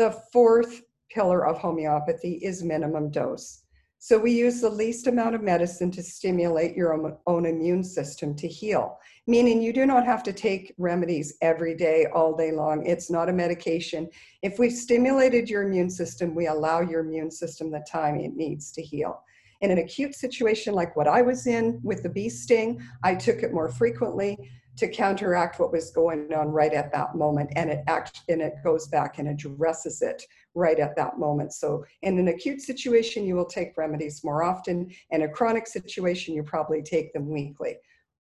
The 0.00 0.18
fourth 0.32 0.80
pillar 1.10 1.46
of 1.46 1.58
homeopathy 1.58 2.40
is 2.42 2.62
minimum 2.62 3.10
dose. 3.10 3.64
So 3.98 4.18
we 4.18 4.32
use 4.32 4.62
the 4.62 4.70
least 4.70 5.06
amount 5.06 5.34
of 5.34 5.42
medicine 5.42 5.90
to 5.90 6.02
stimulate 6.02 6.74
your 6.74 7.18
own 7.26 7.44
immune 7.44 7.84
system 7.84 8.34
to 8.36 8.48
heal, 8.48 8.96
meaning 9.26 9.60
you 9.60 9.74
do 9.74 9.84
not 9.84 10.06
have 10.06 10.22
to 10.22 10.32
take 10.32 10.74
remedies 10.78 11.36
every 11.42 11.74
day, 11.74 12.06
all 12.14 12.34
day 12.34 12.50
long. 12.50 12.86
It's 12.86 13.10
not 13.10 13.28
a 13.28 13.34
medication. 13.34 14.08
If 14.40 14.58
we've 14.58 14.72
stimulated 14.72 15.50
your 15.50 15.64
immune 15.64 15.90
system, 15.90 16.34
we 16.34 16.46
allow 16.46 16.80
your 16.80 17.00
immune 17.00 17.30
system 17.30 17.70
the 17.70 17.84
time 17.86 18.16
it 18.20 18.34
needs 18.34 18.72
to 18.72 18.82
heal. 18.82 19.22
In 19.60 19.70
an 19.70 19.76
acute 19.76 20.14
situation 20.14 20.72
like 20.72 20.96
what 20.96 21.08
I 21.08 21.20
was 21.20 21.46
in 21.46 21.78
with 21.82 22.02
the 22.02 22.08
bee 22.08 22.30
sting, 22.30 22.82
I 23.04 23.16
took 23.16 23.42
it 23.42 23.52
more 23.52 23.68
frequently 23.68 24.50
to 24.80 24.88
counteract 24.88 25.60
what 25.60 25.72
was 25.72 25.90
going 25.90 26.32
on 26.34 26.48
right 26.48 26.72
at 26.72 26.92
that 26.92 27.14
moment. 27.14 27.52
And 27.56 27.70
it 27.70 27.84
act 27.86 28.22
and 28.28 28.40
it 28.40 28.54
goes 28.64 28.88
back 28.88 29.18
and 29.18 29.28
addresses 29.28 30.02
it 30.02 30.22
right 30.54 30.78
at 30.78 30.96
that 30.96 31.18
moment. 31.18 31.52
So 31.52 31.84
in 32.02 32.18
an 32.18 32.28
acute 32.28 32.60
situation 32.60 33.24
you 33.24 33.36
will 33.36 33.44
take 33.46 33.76
remedies 33.76 34.24
more 34.24 34.42
often. 34.42 34.90
In 35.10 35.22
a 35.22 35.28
chronic 35.28 35.66
situation 35.66 36.34
you 36.34 36.42
probably 36.42 36.82
take 36.82 37.12
them 37.12 37.30
weekly 37.30 37.76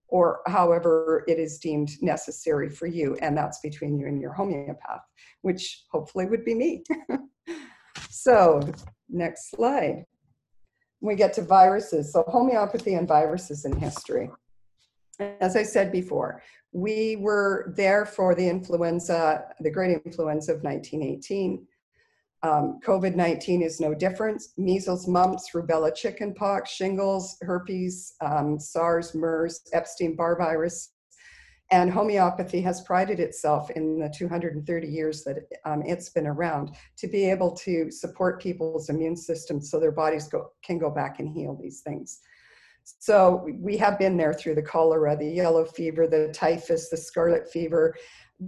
or 0.09 0.41
however 0.47 1.23
it 1.27 1.39
is 1.39 1.59
deemed 1.59 1.91
necessary 2.01 2.69
for 2.69 2.87
you. 2.87 3.17
And 3.21 3.37
that's 3.37 3.59
between 3.59 3.97
you 3.97 4.07
and 4.07 4.21
your 4.21 4.33
homeopath 4.33 5.01
which 5.41 5.85
hopefully 5.91 6.25
would 6.25 6.45
be 6.45 6.53
me. 6.53 6.83
So 8.09 8.61
next 9.09 9.51
slide. 9.51 10.05
We 11.01 11.15
get 11.15 11.33
to 11.33 11.41
viruses. 11.41 12.11
So 12.11 12.23
homeopathy 12.27 12.95
and 12.95 13.07
viruses 13.07 13.65
in 13.65 13.75
history 13.75 14.29
as 15.19 15.55
I 15.55 15.63
said 15.63 15.91
before, 15.91 16.41
we 16.71 17.15
were 17.17 17.73
there 17.75 18.05
for 18.05 18.35
the 18.35 18.47
influenza, 18.47 19.45
the 19.59 19.71
great 19.71 19.99
influenza 20.05 20.53
of 20.53 20.63
1918. 20.63 21.65
Um, 22.41 22.79
COVID 22.85 23.15
19 23.15 23.61
is 23.61 23.81
no 23.81 23.93
different. 23.93 24.41
Measles, 24.57 25.07
mumps, 25.07 25.49
rubella, 25.53 25.93
chickenpox, 25.93 26.71
shingles, 26.71 27.35
herpes, 27.41 28.13
um, 28.21 28.59
SARS, 28.59 29.13
MERS, 29.13 29.61
Epstein 29.73 30.15
Barr 30.15 30.37
virus. 30.37 30.93
And 31.71 31.91
homeopathy 31.91 32.61
has 32.61 32.81
prided 32.81 33.19
itself 33.19 33.69
in 33.71 33.99
the 33.99 34.09
230 34.09 34.87
years 34.87 35.23
that 35.23 35.37
um, 35.65 35.83
it's 35.85 36.09
been 36.09 36.25
around 36.25 36.75
to 36.97 37.07
be 37.07 37.29
able 37.29 37.51
to 37.57 37.91
support 37.91 38.41
people's 38.41 38.89
immune 38.89 39.15
systems 39.15 39.69
so 39.69 39.79
their 39.79 39.91
bodies 39.91 40.27
go, 40.27 40.51
can 40.63 40.79
go 40.79 40.89
back 40.89 41.19
and 41.19 41.29
heal 41.29 41.55
these 41.61 41.81
things. 41.81 42.21
So 42.99 43.47
we 43.59 43.77
have 43.77 43.99
been 43.99 44.17
there 44.17 44.33
through 44.33 44.55
the 44.55 44.63
cholera, 44.63 45.15
the 45.15 45.29
yellow 45.29 45.65
fever, 45.65 46.07
the 46.07 46.31
typhus, 46.33 46.89
the 46.89 46.97
scarlet 46.97 47.51
fever. 47.51 47.95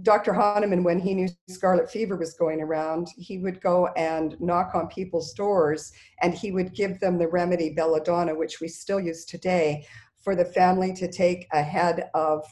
Dr. 0.00 0.32
Hahnemann, 0.32 0.84
when 0.84 0.98
he 0.98 1.14
knew 1.14 1.28
scarlet 1.50 1.90
fever 1.90 2.16
was 2.16 2.34
going 2.34 2.62
around, 2.62 3.08
he 3.16 3.38
would 3.38 3.60
go 3.60 3.88
and 3.88 4.40
knock 4.40 4.74
on 4.74 4.88
people's 4.88 5.34
doors 5.34 5.92
and 6.22 6.34
he 6.34 6.50
would 6.50 6.74
give 6.74 6.98
them 6.98 7.18
the 7.18 7.28
remedy 7.28 7.74
belladonna, 7.74 8.34
which 8.34 8.60
we 8.60 8.68
still 8.68 8.98
use 8.98 9.26
today, 9.26 9.86
for 10.22 10.34
the 10.34 10.44
family 10.44 10.94
to 10.94 11.10
take 11.10 11.46
ahead 11.52 12.08
of 12.14 12.44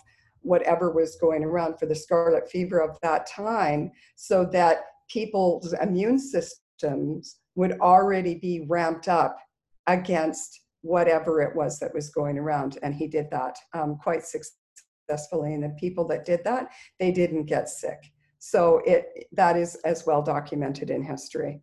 whatever 0.42 0.90
was 0.90 1.16
going 1.16 1.44
around 1.44 1.78
for 1.78 1.86
the 1.86 1.94
scarlet 1.94 2.50
fever 2.50 2.80
of 2.80 2.98
that 3.02 3.26
time 3.26 3.90
so 4.16 4.44
that 4.44 4.80
people's 5.08 5.72
immune 5.74 6.18
systems 6.18 7.36
would 7.54 7.72
already 7.80 8.34
be 8.34 8.64
ramped 8.68 9.08
up 9.08 9.38
against 9.86 10.60
whatever 10.82 11.40
it 11.40 11.54
was 11.54 11.78
that 11.78 11.94
was 11.94 12.10
going 12.10 12.38
around. 12.38 12.78
And 12.82 12.94
he 12.94 13.06
did 13.06 13.30
that 13.30 13.56
um, 13.74 13.96
quite 14.02 14.22
successfully. 14.24 15.54
And 15.54 15.62
the 15.62 15.76
people 15.78 16.06
that 16.08 16.24
did 16.24 16.40
that, 16.44 16.68
they 16.98 17.12
didn't 17.12 17.44
get 17.44 17.68
sick. 17.68 17.98
So 18.38 18.80
it 18.86 19.26
that 19.32 19.56
is 19.56 19.76
as 19.84 20.06
well 20.06 20.22
documented 20.22 20.90
in 20.90 21.02
history. 21.02 21.60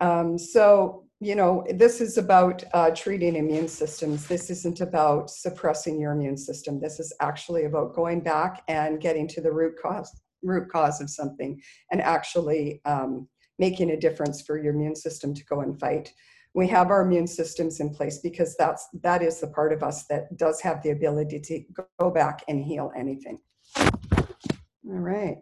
Um, 0.00 0.36
so 0.36 1.04
you 1.20 1.36
know 1.36 1.64
this 1.72 2.00
is 2.00 2.18
about 2.18 2.64
uh, 2.74 2.90
treating 2.90 3.36
immune 3.36 3.68
systems. 3.68 4.26
This 4.26 4.50
isn't 4.50 4.80
about 4.80 5.30
suppressing 5.30 6.00
your 6.00 6.12
immune 6.12 6.36
system. 6.36 6.80
This 6.80 6.98
is 6.98 7.14
actually 7.20 7.64
about 7.64 7.94
going 7.94 8.20
back 8.20 8.62
and 8.68 9.00
getting 9.00 9.28
to 9.28 9.40
the 9.40 9.52
root 9.52 9.74
cause 9.80 10.20
root 10.42 10.68
cause 10.68 11.00
of 11.00 11.08
something 11.08 11.60
and 11.90 12.02
actually 12.02 12.80
um, 12.84 13.28
making 13.58 13.90
a 13.90 13.96
difference 13.96 14.42
for 14.42 14.58
your 14.58 14.74
immune 14.74 14.96
system 14.96 15.32
to 15.32 15.44
go 15.44 15.60
and 15.60 15.78
fight 15.78 16.12
we 16.54 16.68
have 16.68 16.90
our 16.90 17.02
immune 17.02 17.26
systems 17.26 17.80
in 17.80 17.90
place 17.90 18.18
because 18.18 18.56
that's 18.56 18.88
that 19.02 19.22
is 19.22 19.40
the 19.40 19.48
part 19.48 19.72
of 19.72 19.82
us 19.82 20.06
that 20.06 20.36
does 20.36 20.60
have 20.60 20.82
the 20.82 20.90
ability 20.90 21.40
to 21.40 21.62
go 22.00 22.10
back 22.10 22.44
and 22.48 22.64
heal 22.64 22.92
anything. 22.96 23.40
All 23.76 25.00
right. 25.00 25.38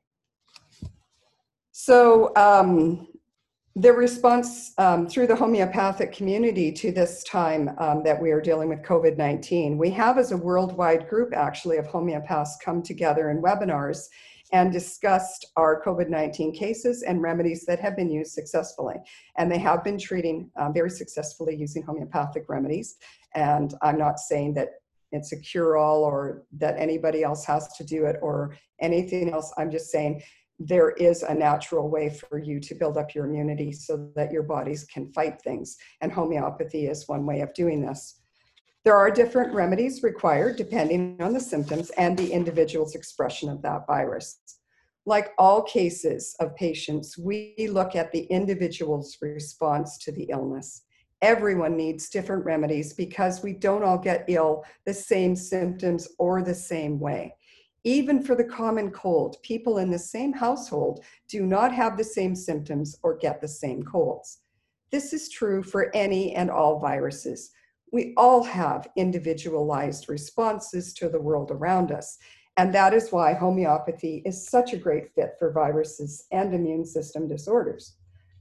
So 1.73 2.35
um, 2.37 3.09
the 3.76 3.92
response 3.92 4.73
um, 4.78 5.07
through 5.07 5.26
the 5.26 5.37
homeopathic 5.37 6.12
community 6.12 6.73
to 6.73 6.92
this 6.92 7.23
time 7.25 7.71
um, 7.78 8.02
that 8.04 8.21
we 8.21 8.31
are 8.31 8.40
dealing 8.40 8.69
with 8.69 8.83
COVID 8.83 9.19
19, 9.19 9.76
we 9.76 9.90
have 9.90 10.16
as 10.16 10.33
a 10.33 10.37
worldwide 10.37 11.09
group 11.09 11.35
actually 11.35 11.76
of 11.76 11.87
homeopaths 11.87 12.50
come 12.62 12.83
together 12.83 13.31
in 13.31 13.42
webinars 13.42 14.09
and 14.52 14.71
discussed 14.71 15.47
our 15.56 15.82
COVID 15.82 16.09
19 16.09 16.52
cases 16.52 17.02
and 17.02 17.23
remedies 17.23 17.64
that 17.64 17.80
have 17.80 17.97
been 17.97 18.11
used 18.11 18.32
successfully. 18.32 18.97
And 19.38 19.50
they 19.50 19.59
have 19.59 19.82
been 19.82 19.99
treating 19.99 20.50
um, 20.56 20.75
very 20.75 20.90
successfully 20.90 21.56
using 21.56 21.82
homeopathic 21.82 22.44
remedies. 22.49 22.97
And 23.35 23.75
I'm 23.82 23.99
not 23.99 24.18
saying 24.18 24.54
that 24.54 24.68
it's 25.11 25.32
a 25.32 25.40
cure 25.40 25.76
all 25.76 26.04
or 26.04 26.44
that 26.59 26.78
anybody 26.78 27.23
else 27.23 27.44
has 27.44 27.68
to 27.76 27.85
do 27.85 28.06
it 28.06 28.16
or 28.23 28.56
anything 28.80 29.30
else. 29.30 29.52
I'm 29.56 29.71
just 29.71 29.90
saying 29.90 30.23
there 30.59 30.90
is 30.92 31.23
a 31.23 31.35
natural 31.35 31.88
way 31.88 32.09
for 32.09 32.38
you 32.38 32.61
to 32.61 32.75
build 32.75 32.97
up 32.97 33.14
your 33.14 33.26
immunity 33.26 33.73
so 33.73 34.11
that 34.16 34.30
your 34.30 34.42
bodies 34.42 34.85
can 34.85 35.12
fight 35.12 35.40
things. 35.42 35.76
And 36.00 36.12
homeopathy 36.12 36.87
is 36.87 37.09
one 37.09 37.26
way 37.26 37.40
of 37.40 37.52
doing 37.54 37.85
this. 37.85 38.22
There 38.85 38.97
are 38.97 39.12
different 39.12 39.55
remedies 39.55 40.03
required 40.03 40.57
depending 40.57 41.17
on 41.21 41.33
the 41.33 41.41
symptoms 41.41 41.91
and 41.91 42.19
the 42.19 42.33
individual's 42.33 42.97
expression 42.97 43.49
of 43.49 43.62
that 43.62 43.87
virus. 43.87 44.41
Like 45.07 45.31
all 45.39 45.62
cases 45.62 46.35
of 46.41 46.57
patients, 46.57 47.17
we 47.17 47.55
look 47.71 47.95
at 47.95 48.11
the 48.11 48.25
individual's 48.25 49.17
response 49.21 49.99
to 49.99 50.11
the 50.11 50.25
illness. 50.31 50.83
Everyone 51.21 51.77
needs 51.77 52.09
different 52.09 52.45
remedies 52.45 52.93
because 52.93 53.41
we 53.41 53.53
don't 53.53 53.85
all 53.85 53.99
get 53.99 54.25
ill 54.27 54.65
the 54.85 54.95
same 54.95 55.37
symptoms 55.37 56.09
or 56.19 56.43
the 56.43 56.55
same 56.55 56.99
way. 56.99 57.37
Even 57.85 58.21
for 58.21 58.35
the 58.35 58.45
common 58.45 58.91
cold, 58.91 59.37
people 59.43 59.79
in 59.79 59.93
the 59.93 59.99
same 59.99 60.33
household 60.33 61.05
do 61.29 61.47
not 61.47 61.73
have 61.73 61.97
the 61.97 62.05
same 62.05 62.35
symptoms 62.35 62.99
or 63.05 63.17
get 63.17 63.41
the 63.41 63.47
same 63.47 63.85
colds. 63.85 64.39
This 64.91 65.12
is 65.12 65.29
true 65.29 65.62
for 65.62 65.95
any 65.95 66.35
and 66.35 66.51
all 66.51 66.81
viruses 66.81 67.53
we 67.92 68.14
all 68.16 68.42
have 68.42 68.88
individualized 68.96 70.08
responses 70.08 70.94
to 70.94 71.11
the 71.11 71.20
world 71.20 71.50
around 71.50 71.92
us. 71.92 72.18
And 72.56 72.75
that 72.75 72.94
is 72.94 73.12
why 73.12 73.34
homeopathy 73.34 74.22
is 74.25 74.49
such 74.49 74.72
a 74.72 74.78
great 74.78 75.14
fit 75.14 75.34
for 75.38 75.52
viruses 75.52 76.26
and 76.32 76.54
immune 76.54 76.87
system 76.87 77.28
disorders. 77.28 77.96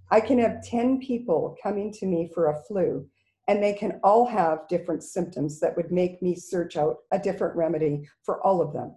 I 0.09 0.21
can 0.21 0.39
have 0.39 0.63
10 0.63 0.99
people 0.99 1.55
coming 1.61 1.93
to 1.93 2.05
me 2.05 2.29
for 2.33 2.47
a 2.47 2.63
flu, 2.63 3.07
and 3.47 3.61
they 3.61 3.73
can 3.73 3.99
all 4.03 4.25
have 4.25 4.67
different 4.67 5.03
symptoms 5.03 5.59
that 5.59 5.75
would 5.75 5.91
make 5.91 6.21
me 6.21 6.35
search 6.35 6.77
out 6.77 6.97
a 7.11 7.19
different 7.19 7.55
remedy 7.55 8.07
for 8.23 8.45
all 8.45 8.61
of 8.61 8.73
them. 8.73 8.95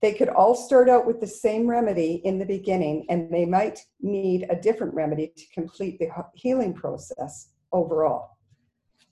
They 0.00 0.12
could 0.14 0.28
all 0.28 0.56
start 0.56 0.88
out 0.88 1.06
with 1.06 1.20
the 1.20 1.28
same 1.28 1.68
remedy 1.68 2.20
in 2.24 2.38
the 2.38 2.44
beginning, 2.44 3.06
and 3.08 3.32
they 3.32 3.46
might 3.46 3.80
need 4.00 4.46
a 4.50 4.60
different 4.60 4.94
remedy 4.94 5.32
to 5.36 5.44
complete 5.54 6.00
the 6.00 6.08
healing 6.34 6.74
process 6.74 7.50
overall. 7.72 8.32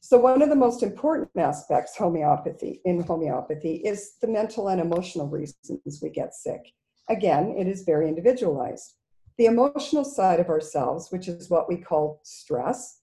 So 0.03 0.19
one 0.19 0.41
of 0.41 0.49
the 0.49 0.57
most 0.57 0.83
important 0.83 1.31
aspects 1.37 1.97
homeopathy 1.97 2.81
in 2.85 3.03
homeopathy 3.03 3.77
is 3.77 4.15
the 4.21 4.29
mental 4.29 4.69
and 4.69 4.81
emotional 4.81 5.29
reasons 5.29 6.01
we 6.03 6.09
get 6.09 6.35
sick. 6.35 6.73
Again, 7.09 7.55
it 7.59 7.69
is 7.69 7.83
very 7.83 8.09
individualized. 8.09 8.95
The 9.37 9.45
emotional 9.47 10.05
side 10.05 10.41
of 10.41 10.49
ourselves, 10.49 11.11
which 11.11 11.29
is 11.29 11.51
what 11.51 11.69
we 11.69 11.77
call 11.77 12.21
stress, 12.25 13.01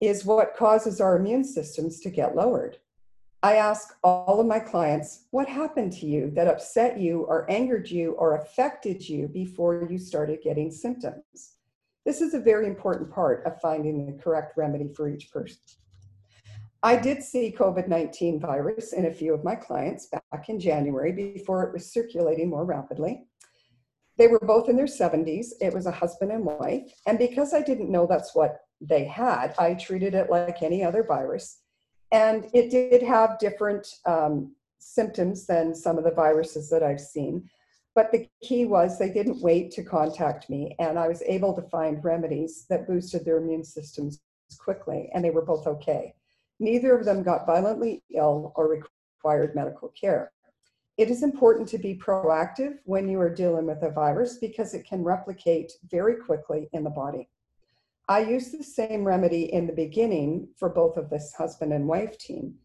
is 0.00 0.24
what 0.24 0.56
causes 0.56 1.00
our 1.00 1.16
immune 1.16 1.44
systems 1.44 2.00
to 2.00 2.10
get 2.10 2.36
lowered. 2.36 2.78
I 3.42 3.56
ask 3.56 3.96
all 4.04 4.40
of 4.40 4.46
my 4.46 4.58
clients, 4.58 5.24
what 5.30 5.48
happened 5.48 5.92
to 5.94 6.06
you 6.06 6.30
that 6.34 6.48
upset 6.48 7.00
you 7.00 7.22
or 7.22 7.50
angered 7.50 7.90
you 7.90 8.12
or 8.12 8.36
affected 8.36 9.08
you 9.08 9.26
before 9.28 9.88
you 9.90 9.98
started 9.98 10.42
getting 10.42 10.70
symptoms? 10.70 11.56
This 12.04 12.20
is 12.20 12.34
a 12.34 12.40
very 12.40 12.66
important 12.66 13.10
part 13.10 13.44
of 13.46 13.60
finding 13.60 14.04
the 14.04 14.22
correct 14.22 14.58
remedy 14.58 14.92
for 14.94 15.08
each 15.08 15.30
person. 15.30 15.58
I 16.82 16.96
did 16.96 17.22
see 17.22 17.54
COVID 17.56 17.88
19 17.88 18.40
virus 18.40 18.92
in 18.94 19.06
a 19.06 19.12
few 19.12 19.34
of 19.34 19.44
my 19.44 19.54
clients 19.54 20.06
back 20.06 20.48
in 20.48 20.58
January 20.58 21.12
before 21.12 21.62
it 21.64 21.72
was 21.72 21.92
circulating 21.92 22.48
more 22.48 22.64
rapidly. 22.64 23.26
They 24.16 24.28
were 24.28 24.40
both 24.40 24.68
in 24.68 24.76
their 24.76 24.86
70s. 24.86 25.48
It 25.60 25.74
was 25.74 25.86
a 25.86 25.90
husband 25.90 26.32
and 26.32 26.44
wife. 26.44 26.92
And 27.06 27.18
because 27.18 27.52
I 27.52 27.62
didn't 27.62 27.90
know 27.90 28.06
that's 28.06 28.34
what 28.34 28.60
they 28.80 29.04
had, 29.04 29.54
I 29.58 29.74
treated 29.74 30.14
it 30.14 30.30
like 30.30 30.62
any 30.62 30.82
other 30.82 31.02
virus. 31.02 31.60
And 32.12 32.48
it 32.54 32.70
did 32.70 33.02
have 33.02 33.38
different 33.38 33.86
um, 34.06 34.54
symptoms 34.78 35.46
than 35.46 35.74
some 35.74 35.98
of 35.98 36.04
the 36.04 36.10
viruses 36.10 36.68
that 36.70 36.82
I've 36.82 37.00
seen. 37.00 37.48
But 37.94 38.10
the 38.10 38.28
key 38.42 38.64
was 38.64 38.98
they 38.98 39.10
didn't 39.10 39.42
wait 39.42 39.70
to 39.72 39.82
contact 39.82 40.48
me, 40.48 40.76
and 40.78 40.98
I 40.98 41.08
was 41.08 41.22
able 41.26 41.54
to 41.54 41.62
find 41.62 42.04
remedies 42.04 42.66
that 42.70 42.86
boosted 42.86 43.24
their 43.24 43.38
immune 43.38 43.64
systems 43.64 44.20
quickly, 44.58 45.10
and 45.12 45.24
they 45.24 45.30
were 45.30 45.44
both 45.44 45.66
okay. 45.66 46.14
Neither 46.60 46.96
of 46.96 47.04
them 47.04 47.22
got 47.22 47.46
violently 47.46 48.04
ill 48.14 48.52
or 48.54 48.68
required 48.68 49.54
medical 49.54 49.88
care. 49.88 50.30
It 50.98 51.10
is 51.10 51.22
important 51.22 51.66
to 51.70 51.78
be 51.78 51.94
proactive 51.94 52.78
when 52.84 53.08
you 53.08 53.18
are 53.20 53.34
dealing 53.34 53.66
with 53.66 53.82
a 53.82 53.90
virus 53.90 54.36
because 54.36 54.74
it 54.74 54.86
can 54.86 55.02
replicate 55.02 55.72
very 55.90 56.16
quickly 56.16 56.68
in 56.74 56.84
the 56.84 56.90
body. 56.90 57.30
I 58.08 58.20
used 58.20 58.52
the 58.52 58.62
same 58.62 59.04
remedy 59.04 59.52
in 59.52 59.66
the 59.66 59.72
beginning 59.72 60.48
for 60.58 60.68
both 60.68 60.98
of 60.98 61.08
this 61.08 61.32
husband 61.32 61.72
and 61.72 61.88
wife 61.88 62.18
team, 62.18 62.56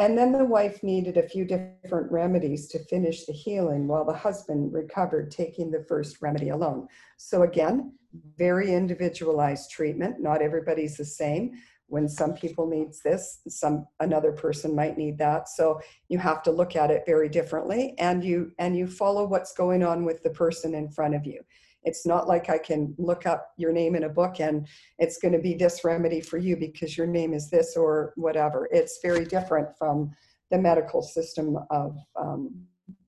and 0.00 0.18
then 0.18 0.32
the 0.32 0.44
wife 0.44 0.82
needed 0.82 1.16
a 1.16 1.28
few 1.28 1.44
different 1.44 2.10
remedies 2.10 2.66
to 2.68 2.84
finish 2.86 3.24
the 3.24 3.32
healing 3.32 3.86
while 3.86 4.04
the 4.04 4.12
husband 4.12 4.72
recovered 4.72 5.30
taking 5.30 5.70
the 5.70 5.84
first 5.88 6.20
remedy 6.20 6.48
alone. 6.48 6.88
So, 7.18 7.42
again, 7.42 7.92
very 8.36 8.74
individualized 8.74 9.70
treatment. 9.70 10.20
Not 10.20 10.42
everybody's 10.42 10.96
the 10.96 11.04
same. 11.04 11.52
When 11.88 12.08
some 12.08 12.34
people 12.34 12.68
needs 12.68 13.00
this, 13.00 13.40
some 13.48 13.86
another 14.00 14.32
person 14.32 14.74
might 14.74 14.98
need 14.98 15.18
that. 15.18 15.48
So 15.48 15.80
you 16.08 16.18
have 16.18 16.42
to 16.44 16.50
look 16.50 16.74
at 16.74 16.90
it 16.90 17.04
very 17.06 17.28
differently 17.28 17.94
and 17.98 18.24
you 18.24 18.52
and 18.58 18.76
you 18.76 18.86
follow 18.86 19.24
what's 19.24 19.52
going 19.52 19.82
on 19.82 20.04
with 20.04 20.22
the 20.22 20.30
person 20.30 20.74
in 20.74 20.90
front 20.90 21.14
of 21.14 21.24
you. 21.24 21.40
It's 21.84 22.04
not 22.04 22.26
like 22.26 22.50
I 22.50 22.58
can 22.58 22.94
look 22.98 23.26
up 23.26 23.52
your 23.56 23.72
name 23.72 23.94
in 23.94 24.04
a 24.04 24.08
book 24.08 24.40
and 24.40 24.66
it's 24.98 25.18
going 25.18 25.32
to 25.32 25.38
be 25.38 25.54
this 25.54 25.84
remedy 25.84 26.20
for 26.20 26.36
you 26.36 26.56
because 26.56 26.98
your 26.98 27.06
name 27.06 27.32
is 27.32 27.48
this 27.48 27.76
or 27.76 28.12
whatever. 28.16 28.68
It's 28.72 28.98
very 29.00 29.24
different 29.24 29.68
from 29.78 30.10
the 30.50 30.58
medical 30.58 31.00
system 31.02 31.56
of 31.70 31.96
um, 32.20 32.66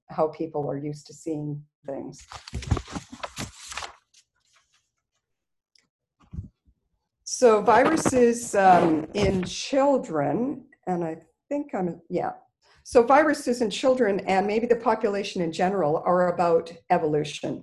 how 0.09 0.29
people 0.29 0.71
are 0.71 0.79
used 0.79 1.07
to 1.09 1.13
seeing 1.13 1.61
things. 1.87 2.27
So 7.39 7.63
viruses 7.63 8.57
um, 8.57 9.07
in 9.15 9.45
children, 9.45 10.65
and 10.89 11.05
I 11.05 11.19
think 11.49 11.73
I'm, 11.73 12.01
yeah. 12.11 12.33
So 12.83 13.05
viruses 13.05 13.63
in 13.63 13.71
children 13.71 14.19
and 14.27 14.45
maybe 14.45 14.67
the 14.67 14.75
population 14.75 15.41
in 15.41 15.53
general 15.53 16.03
are 16.05 16.35
about 16.35 16.73
evolution. 16.91 17.63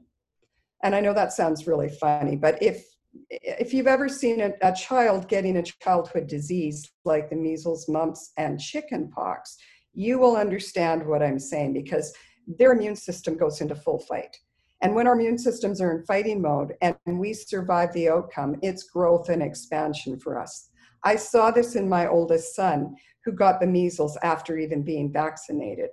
And 0.82 0.96
I 0.96 1.02
know 1.02 1.14
that 1.14 1.34
sounds 1.34 1.68
really 1.68 1.90
funny, 1.90 2.38
but 2.38 2.58
if 2.64 2.86
if 3.30 3.74
you've 3.74 3.86
ever 3.86 4.08
seen 4.08 4.40
a, 4.40 4.54
a 4.62 4.74
child 4.74 5.28
getting 5.28 5.58
a 5.58 5.64
childhood 5.64 6.28
disease 6.28 6.90
like 7.04 7.30
the 7.30 7.36
measles, 7.36 7.90
mumps, 7.90 8.32
and 8.38 8.62
chicken 8.62 9.10
pox, 9.10 9.58
you 9.94 10.20
will 10.20 10.38
understand 10.38 11.06
what 11.06 11.22
I'm 11.22 11.38
saying 11.38 11.74
because 11.74 12.14
their 12.48 12.72
immune 12.72 12.96
system 12.96 13.36
goes 13.36 13.60
into 13.60 13.76
full 13.76 14.00
fight. 14.00 14.38
And 14.86 14.94
when 14.94 15.08
our 15.08 15.16
immune 15.16 15.40
systems 15.40 15.82
are 15.82 15.98
in 15.98 16.06
fighting 16.06 16.44
mode 16.44 16.76
and 16.80 16.96
we 17.08 17.34
survive 17.34 17.92
the 17.94 18.08
outcome, 18.08 18.58
it's 18.62 18.84
growth 18.84 19.30
and 19.30 19.42
expansion 19.42 20.20
for 20.20 20.40
us. 20.40 20.70
I 21.04 21.16
saw 21.16 21.50
this 21.50 21.76
in 21.76 21.90
my 21.90 22.06
oldest 22.06 22.54
son 22.54 22.96
who 23.24 23.32
got 23.32 23.60
the 23.60 23.66
measles 23.66 24.16
after 24.22 24.60
even 24.60 24.84
being 24.84 25.12
vaccinated 25.12 25.90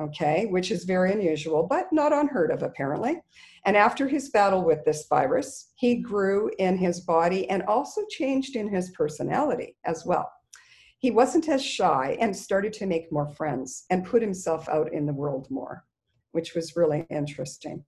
okay, 0.00 0.46
which 0.46 0.70
is 0.70 0.84
very 0.84 1.12
unusual, 1.12 1.66
but 1.68 1.92
not 1.92 2.14
unheard 2.14 2.50
of 2.50 2.62
apparently. 2.62 3.20
And 3.66 3.76
after 3.76 4.08
his 4.08 4.30
battle 4.30 4.64
with 4.64 4.82
this 4.86 5.06
virus, 5.06 5.72
he 5.74 5.96
grew 5.96 6.50
in 6.58 6.78
his 6.78 7.00
body 7.00 7.48
and 7.50 7.62
also 7.64 8.00
changed 8.08 8.56
in 8.56 8.66
his 8.66 8.90
personality 8.92 9.76
as 9.84 10.06
well. 10.06 10.32
He 11.00 11.10
wasn't 11.10 11.50
as 11.50 11.62
shy 11.62 12.16
and 12.18 12.34
started 12.34 12.72
to 12.72 12.86
make 12.86 13.12
more 13.12 13.28
friends 13.28 13.84
and 13.90 14.06
put 14.06 14.22
himself 14.22 14.70
out 14.70 14.90
in 14.94 15.04
the 15.04 15.12
world 15.12 15.48
more, 15.50 15.84
which 16.30 16.54
was 16.54 16.74
really 16.74 17.04
interesting. 17.10 17.84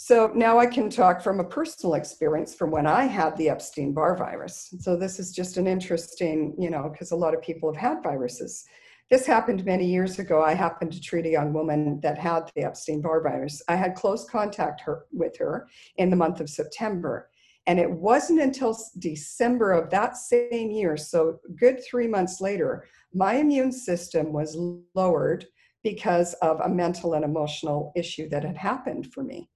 So 0.00 0.30
now 0.32 0.60
I 0.60 0.66
can 0.66 0.90
talk 0.90 1.20
from 1.20 1.40
a 1.40 1.44
personal 1.44 1.94
experience 1.94 2.54
from 2.54 2.70
when 2.70 2.86
I 2.86 3.06
had 3.06 3.36
the 3.36 3.48
Epstein 3.48 3.92
Barr 3.92 4.16
virus. 4.16 4.72
So 4.78 4.96
this 4.96 5.18
is 5.18 5.32
just 5.32 5.56
an 5.56 5.66
interesting, 5.66 6.54
you 6.56 6.70
know, 6.70 6.88
because 6.88 7.10
a 7.10 7.16
lot 7.16 7.34
of 7.34 7.42
people 7.42 7.72
have 7.74 7.80
had 7.80 8.02
viruses. 8.04 8.64
This 9.10 9.26
happened 9.26 9.64
many 9.64 9.84
years 9.84 10.20
ago. 10.20 10.40
I 10.40 10.54
happened 10.54 10.92
to 10.92 11.00
treat 11.00 11.26
a 11.26 11.30
young 11.30 11.52
woman 11.52 11.98
that 12.02 12.16
had 12.16 12.48
the 12.54 12.62
Epstein 12.62 13.02
Barr 13.02 13.20
virus. 13.24 13.60
I 13.66 13.74
had 13.74 13.96
close 13.96 14.24
contact 14.24 14.80
her, 14.82 15.06
with 15.10 15.36
her 15.38 15.66
in 15.96 16.10
the 16.10 16.16
month 16.16 16.38
of 16.38 16.48
September. 16.48 17.28
And 17.66 17.80
it 17.80 17.90
wasn't 17.90 18.40
until 18.40 18.78
December 19.00 19.72
of 19.72 19.90
that 19.90 20.16
same 20.16 20.70
year, 20.70 20.96
so 20.96 21.40
good 21.56 21.82
three 21.84 22.06
months 22.06 22.40
later, 22.40 22.86
my 23.12 23.34
immune 23.34 23.72
system 23.72 24.32
was 24.32 24.56
lowered 24.94 25.44
because 25.82 26.34
of 26.34 26.60
a 26.60 26.68
mental 26.68 27.14
and 27.14 27.24
emotional 27.24 27.92
issue 27.96 28.28
that 28.28 28.44
had 28.44 28.56
happened 28.56 29.12
for 29.12 29.24
me. 29.24 29.50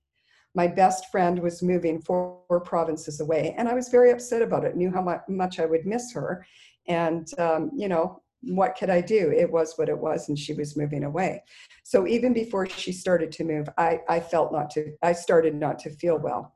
My 0.54 0.66
best 0.66 1.10
friend 1.10 1.38
was 1.38 1.62
moving 1.62 2.00
four, 2.00 2.40
provinces 2.64 3.20
away, 3.20 3.54
and 3.56 3.68
I 3.68 3.74
was 3.74 3.88
very 3.88 4.10
upset 4.10 4.42
about 4.42 4.64
it, 4.64 4.76
knew 4.76 4.90
how 4.90 5.20
much 5.28 5.58
I 5.58 5.66
would 5.66 5.86
miss 5.86 6.12
her. 6.12 6.46
And, 6.86 7.26
um, 7.38 7.70
you 7.74 7.88
know, 7.88 8.22
what 8.42 8.76
could 8.76 8.90
I 8.90 9.00
do? 9.00 9.30
It 9.30 9.50
was 9.50 9.74
what 9.76 9.88
it 9.88 9.98
was, 9.98 10.28
and 10.28 10.38
she 10.38 10.52
was 10.52 10.76
moving 10.76 11.04
away. 11.04 11.42
So 11.84 12.06
even 12.06 12.32
before 12.32 12.68
she 12.68 12.92
started 12.92 13.32
to 13.32 13.44
move, 13.44 13.68
I, 13.78 14.00
I 14.08 14.20
felt 14.20 14.52
not 14.52 14.70
to, 14.70 14.92
I 15.02 15.12
started 15.12 15.54
not 15.54 15.78
to 15.80 15.90
feel 15.90 16.18
well. 16.18 16.54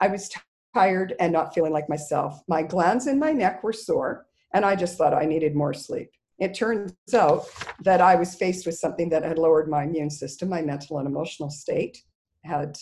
I 0.00 0.08
was 0.08 0.30
tired 0.74 1.14
and 1.20 1.32
not 1.32 1.54
feeling 1.54 1.72
like 1.72 1.88
myself. 1.88 2.40
My 2.48 2.62
glands 2.62 3.06
in 3.06 3.18
my 3.18 3.32
neck 3.32 3.62
were 3.62 3.72
sore, 3.72 4.26
and 4.52 4.64
I 4.64 4.74
just 4.74 4.98
thought 4.98 5.14
I 5.14 5.24
needed 5.24 5.54
more 5.54 5.74
sleep. 5.74 6.10
It 6.38 6.54
turns 6.54 6.92
out 7.14 7.46
that 7.82 8.00
I 8.00 8.16
was 8.16 8.34
faced 8.34 8.66
with 8.66 8.76
something 8.76 9.08
that 9.10 9.22
had 9.22 9.38
lowered 9.38 9.68
my 9.68 9.84
immune 9.84 10.10
system, 10.10 10.48
my 10.48 10.60
mental 10.60 10.98
and 10.98 11.06
emotional 11.06 11.50
state 11.50 12.02
had 12.44 12.76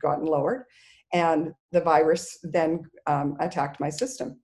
gotten 0.00 0.24
lowered, 0.24 0.64
and 1.12 1.52
the 1.72 1.80
virus 1.80 2.38
then 2.42 2.82
um, 3.06 3.36
attacked 3.40 3.80
my 3.80 3.90
system. 3.90 4.40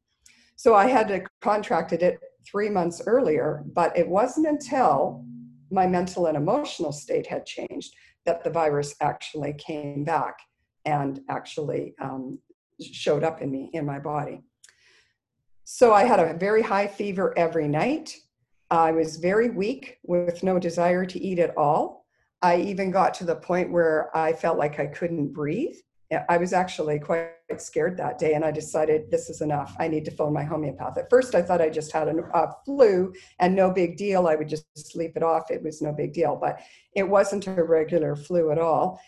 So 0.57 0.75
I 0.75 0.87
had 0.87 1.25
contracted 1.41 2.03
it 2.03 2.19
three 2.51 2.69
months 2.69 3.03
earlier, 3.07 3.65
but 3.75 3.97
it 3.97 4.09
wasn't 4.09 4.47
until 4.47 5.25
my 5.71 5.87
mental 5.87 6.27
and 6.27 6.37
emotional 6.37 6.93
state 6.93 7.27
had 7.27 7.47
changed 7.47 7.95
that 8.27 8.45
the 8.45 8.51
virus 8.51 8.95
actually 9.01 9.55
came 9.55 10.05
back 10.05 10.37
and 10.85 11.21
actually 11.29 11.95
um, 12.01 12.39
showed 12.81 13.25
up 13.25 13.41
in 13.43 13.51
me, 13.51 13.71
in 13.73 13.87
my 13.87 13.99
body. 13.99 14.43
So 15.65 15.93
I 15.95 16.05
had 16.05 16.21
a 16.21 16.35
very 16.35 16.63
high 16.63 16.87
fever 16.87 17.33
every 17.39 17.69
night. 17.69 18.17
I 18.71 18.93
was 18.93 19.17
very 19.17 19.51
weak 19.51 19.99
with 20.03 20.43
no 20.43 20.59
desire 20.59 21.05
to 21.07 21.21
eat 21.21 21.39
at 21.39 21.57
all. 21.57 22.00
I 22.43 22.57
even 22.57 22.91
got 22.91 23.15
to 23.15 23.25
the 23.25 23.37
point 23.37 23.71
where 23.71 24.15
I 24.17 24.33
felt 24.33 24.59
like 24.59 24.81
I 24.81 24.87
couldn't 24.87 25.33
breathe. 25.33 25.77
I 26.29 26.39
was 26.39 26.53
actually 26.53 26.99
quite 26.99 27.31
scared 27.59 27.97
that 27.99 28.19
day, 28.19 28.35
and 28.35 28.45
I 28.45 28.51
decided 28.51 29.11
this 29.11 29.31
is 29.31 29.43
enough. 29.43 29.77
I 29.79 29.87
need 29.87 30.05
to 30.07 30.11
phone 30.11 30.33
my 30.33 30.43
homeopath. 30.43 30.99
At 30.99 31.09
first, 31.09 31.37
I 31.37 31.43
thought 31.43 31.61
I 31.61 31.69
just 31.69 31.93
had 31.93 32.09
a, 32.09 32.17
a 32.35 32.53
flu 32.65 33.13
and 33.39 33.55
no 33.55 33.71
big 33.71 33.97
deal. 33.97 34.27
I 34.27 34.35
would 34.35 34.49
just 34.49 34.67
sleep 34.77 35.13
it 35.17 35.23
off. 35.23 35.51
It 35.51 35.63
was 35.63 35.81
no 35.81 35.93
big 35.93 36.13
deal, 36.13 36.37
but 36.41 36.61
it 36.97 37.09
wasn't 37.09 37.47
a 37.47 37.63
regular 37.63 38.17
flu 38.17 38.51
at 38.51 38.59
all. 38.59 39.01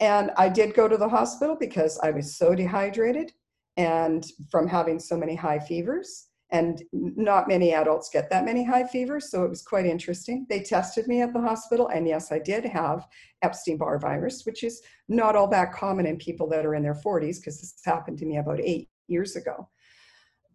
And 0.00 0.32
I 0.36 0.50
did 0.50 0.74
go 0.74 0.86
to 0.86 0.98
the 0.98 1.08
hospital 1.08 1.56
because 1.58 1.98
I 2.02 2.10
was 2.10 2.36
so 2.36 2.54
dehydrated 2.54 3.32
and 3.76 4.26
from 4.50 4.66
having 4.66 4.98
so 4.98 5.16
many 5.16 5.34
high 5.34 5.60
fevers 5.60 6.29
and 6.52 6.82
not 6.92 7.48
many 7.48 7.72
adults 7.72 8.10
get 8.12 8.28
that 8.28 8.44
many 8.44 8.64
high 8.64 8.84
fevers 8.84 9.30
so 9.30 9.44
it 9.44 9.50
was 9.50 9.62
quite 9.62 9.86
interesting. 9.86 10.46
They 10.48 10.62
tested 10.62 11.06
me 11.06 11.22
at 11.22 11.32
the 11.32 11.40
hospital 11.40 11.88
and 11.88 12.06
yes 12.06 12.32
i 12.32 12.38
did 12.38 12.64
have 12.64 13.06
epstein-barr 13.42 13.98
virus 13.98 14.44
which 14.44 14.64
is 14.64 14.82
not 15.08 15.36
all 15.36 15.48
that 15.48 15.72
common 15.72 16.06
in 16.06 16.16
people 16.16 16.48
that 16.48 16.66
are 16.66 16.74
in 16.74 16.82
their 16.82 16.94
40s 16.94 17.36
because 17.36 17.60
this 17.60 17.74
happened 17.84 18.18
to 18.18 18.26
me 18.26 18.38
about 18.38 18.60
eight 18.60 18.88
years 19.08 19.36
ago. 19.36 19.68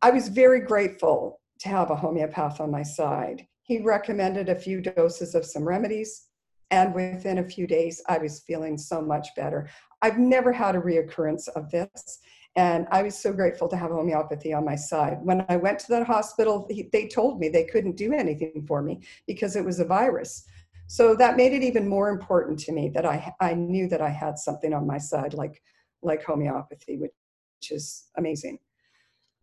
I 0.02 0.12
was 0.12 0.30
very 0.30 0.62
grateful 0.62 1.42
to 1.60 1.70
have 1.70 1.92
a 1.92 1.96
homeopath 1.96 2.60
on 2.60 2.72
my 2.72 2.84
side. 2.84 3.48
He 3.62 3.82
recommended 3.82 4.50
a 4.50 4.56
few 4.56 4.82
doses 4.82 5.36
of 5.36 5.46
some 5.46 5.68
remedies 5.68 6.28
and 6.72 6.94
within 6.94 7.38
a 7.38 7.44
few 7.44 7.68
days 7.68 8.02
i 8.10 8.18
was 8.18 8.42
feeling 8.42 8.78
so 8.78 9.02
much 9.02 9.30
better. 9.36 9.70
I've 10.02 10.18
never 10.18 10.52
had 10.52 10.76
a 10.76 10.82
reoccurrence 10.82 11.48
of 11.56 11.70
this 11.72 12.20
and 12.56 12.88
I 12.90 13.04
was 13.04 13.18
so 13.18 13.34
grateful 13.34 13.68
to 13.68 13.76
have 13.76 13.92
homeopathy 13.92 14.54
on 14.54 14.64
my 14.64 14.76
side. 14.76 15.18
When 15.22 15.46
I 15.50 15.58
went 15.58 15.80
to 15.80 15.88
that 15.90 16.08
hospital, 16.08 16.70
they 16.92 17.08
told 17.08 17.40
me 17.40 17.50
they 17.50 17.66
couldn't 17.66 17.98
do 17.98 18.14
anything 18.14 18.64
for 18.68 18.82
me 18.82 19.02
because 19.28 19.56
it 19.56 19.66
was 19.66 19.80
a 19.80 19.86
virus. 19.86 20.46
So 20.88 21.16
that 21.16 21.36
made 21.36 21.52
it 21.52 21.64
even 21.64 21.88
more 21.88 22.10
important 22.10 22.60
to 22.60 22.72
me 22.72 22.90
that 22.90 23.06
I, 23.06 23.34
I 23.42 23.56
knew 23.56 23.90
that 23.90 24.02
I 24.02 24.10
had 24.10 24.38
something 24.38 24.74
on 24.74 24.88
my 24.88 24.98
side 24.98 25.34
like, 25.34 25.62
like 26.02 26.24
homeopathy, 26.24 26.98
which 26.98 27.12
is 27.72 28.06
amazing. 28.18 28.60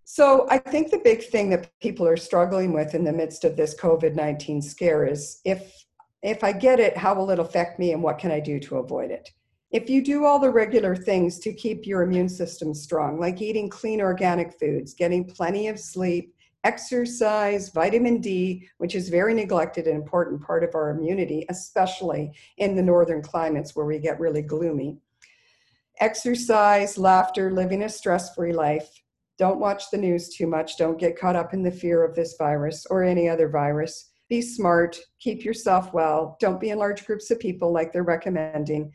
So 0.04 0.46
I 0.50 0.58
think 0.58 0.90
the 0.90 1.00
big 1.02 1.24
thing 1.24 1.50
that 1.50 1.70
people 1.80 2.06
are 2.06 2.16
struggling 2.16 2.72
with 2.72 2.94
in 2.94 3.04
the 3.04 3.12
midst 3.12 3.44
of 3.44 3.56
this 3.56 3.74
COVID-19 3.74 4.62
scare 4.62 5.06
is 5.06 5.40
if 5.44 5.84
if 6.22 6.44
I 6.44 6.52
get 6.52 6.78
it, 6.78 6.96
how 6.96 7.14
will 7.14 7.30
it 7.30 7.40
affect 7.40 7.80
me 7.80 7.92
and 7.92 8.00
what 8.00 8.18
can 8.18 8.30
I 8.30 8.38
do 8.38 8.60
to 8.60 8.76
avoid 8.76 9.10
it? 9.10 9.28
If 9.72 9.88
you 9.88 10.04
do 10.04 10.26
all 10.26 10.38
the 10.38 10.50
regular 10.50 10.94
things 10.94 11.38
to 11.38 11.52
keep 11.54 11.86
your 11.86 12.02
immune 12.02 12.28
system 12.28 12.74
strong, 12.74 13.18
like 13.18 13.40
eating 13.40 13.70
clean 13.70 14.02
organic 14.02 14.58
foods, 14.60 14.92
getting 14.92 15.24
plenty 15.24 15.68
of 15.68 15.80
sleep, 15.80 16.34
exercise, 16.62 17.70
vitamin 17.70 18.20
D, 18.20 18.68
which 18.76 18.94
is 18.94 19.08
very 19.08 19.32
neglected 19.32 19.86
and 19.86 19.96
important 19.96 20.42
part 20.42 20.62
of 20.62 20.74
our 20.74 20.90
immunity, 20.90 21.46
especially 21.48 22.32
in 22.58 22.76
the 22.76 22.82
northern 22.82 23.22
climates 23.22 23.74
where 23.74 23.86
we 23.86 23.98
get 23.98 24.20
really 24.20 24.42
gloomy. 24.42 24.98
Exercise, 26.00 26.98
laughter, 26.98 27.50
living 27.50 27.84
a 27.84 27.88
stress 27.88 28.34
free 28.34 28.52
life. 28.52 29.02
Don't 29.38 29.58
watch 29.58 29.84
the 29.90 29.96
news 29.96 30.28
too 30.28 30.46
much. 30.46 30.76
Don't 30.76 31.00
get 31.00 31.18
caught 31.18 31.34
up 31.34 31.54
in 31.54 31.62
the 31.62 31.70
fear 31.70 32.04
of 32.04 32.14
this 32.14 32.36
virus 32.36 32.84
or 32.90 33.02
any 33.02 33.26
other 33.26 33.48
virus. 33.48 34.10
Be 34.28 34.42
smart, 34.42 34.98
keep 35.18 35.44
yourself 35.44 35.94
well. 35.94 36.36
Don't 36.40 36.60
be 36.60 36.70
in 36.70 36.78
large 36.78 37.06
groups 37.06 37.30
of 37.30 37.40
people 37.40 37.72
like 37.72 37.90
they're 37.90 38.02
recommending, 38.02 38.92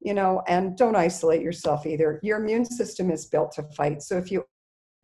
you 0.00 0.14
know, 0.14 0.42
and 0.46 0.76
don't 0.76 0.96
isolate 0.96 1.42
yourself 1.42 1.86
either. 1.86 2.20
Your 2.22 2.38
immune 2.38 2.64
system 2.64 3.10
is 3.10 3.26
built 3.26 3.52
to 3.52 3.62
fight. 3.76 4.02
So 4.02 4.16
if 4.16 4.30
you 4.30 4.44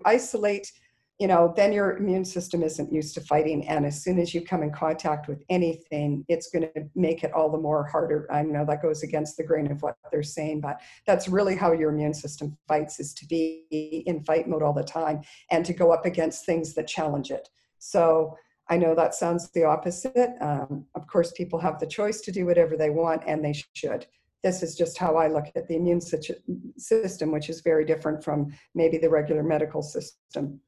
isolate, 0.04 0.70
you 1.18 1.28
know, 1.28 1.52
then 1.56 1.72
your 1.72 1.96
immune 1.96 2.24
system 2.24 2.62
isn't 2.62 2.92
used 2.92 3.14
to 3.14 3.20
fighting. 3.20 3.66
And 3.68 3.86
as 3.86 4.02
soon 4.02 4.18
as 4.18 4.34
you 4.34 4.40
come 4.40 4.62
in 4.62 4.72
contact 4.72 5.28
with 5.28 5.42
anything, 5.48 6.24
it's 6.28 6.50
going 6.50 6.68
to 6.74 6.88
make 6.94 7.22
it 7.22 7.32
all 7.32 7.50
the 7.50 7.58
more 7.58 7.86
harder. 7.86 8.26
I 8.32 8.42
know 8.42 8.64
that 8.66 8.82
goes 8.82 9.02
against 9.02 9.36
the 9.36 9.44
grain 9.44 9.70
of 9.70 9.82
what 9.82 9.96
they're 10.10 10.22
saying, 10.22 10.60
but 10.60 10.80
that's 11.06 11.28
really 11.28 11.56
how 11.56 11.72
your 11.72 11.90
immune 11.90 12.14
system 12.14 12.56
fights 12.66 12.98
is 12.98 13.14
to 13.14 13.26
be 13.26 14.02
in 14.06 14.24
fight 14.24 14.48
mode 14.48 14.62
all 14.62 14.72
the 14.72 14.82
time 14.82 15.22
and 15.50 15.64
to 15.66 15.72
go 15.72 15.92
up 15.92 16.04
against 16.04 16.46
things 16.46 16.74
that 16.74 16.88
challenge 16.88 17.30
it. 17.30 17.48
So 17.78 18.36
I 18.68 18.76
know 18.76 18.94
that 18.94 19.14
sounds 19.14 19.50
the 19.50 19.64
opposite. 19.64 20.30
Um, 20.40 20.86
of 20.94 21.06
course, 21.06 21.32
people 21.32 21.60
have 21.60 21.78
the 21.78 21.86
choice 21.86 22.20
to 22.22 22.32
do 22.32 22.46
whatever 22.46 22.76
they 22.76 22.90
want 22.90 23.22
and 23.26 23.44
they 23.44 23.54
should 23.74 24.06
this 24.44 24.62
is 24.62 24.76
just 24.76 24.98
how 24.98 25.16
I 25.16 25.26
look 25.26 25.46
at 25.56 25.66
the 25.66 25.74
immune 25.74 26.02
system, 26.02 27.32
which 27.32 27.48
is 27.48 27.62
very 27.62 27.84
different 27.84 28.22
from 28.22 28.52
maybe 28.74 28.98
the 28.98 29.08
regular 29.08 29.42
medical 29.42 29.82
system. 29.82 30.60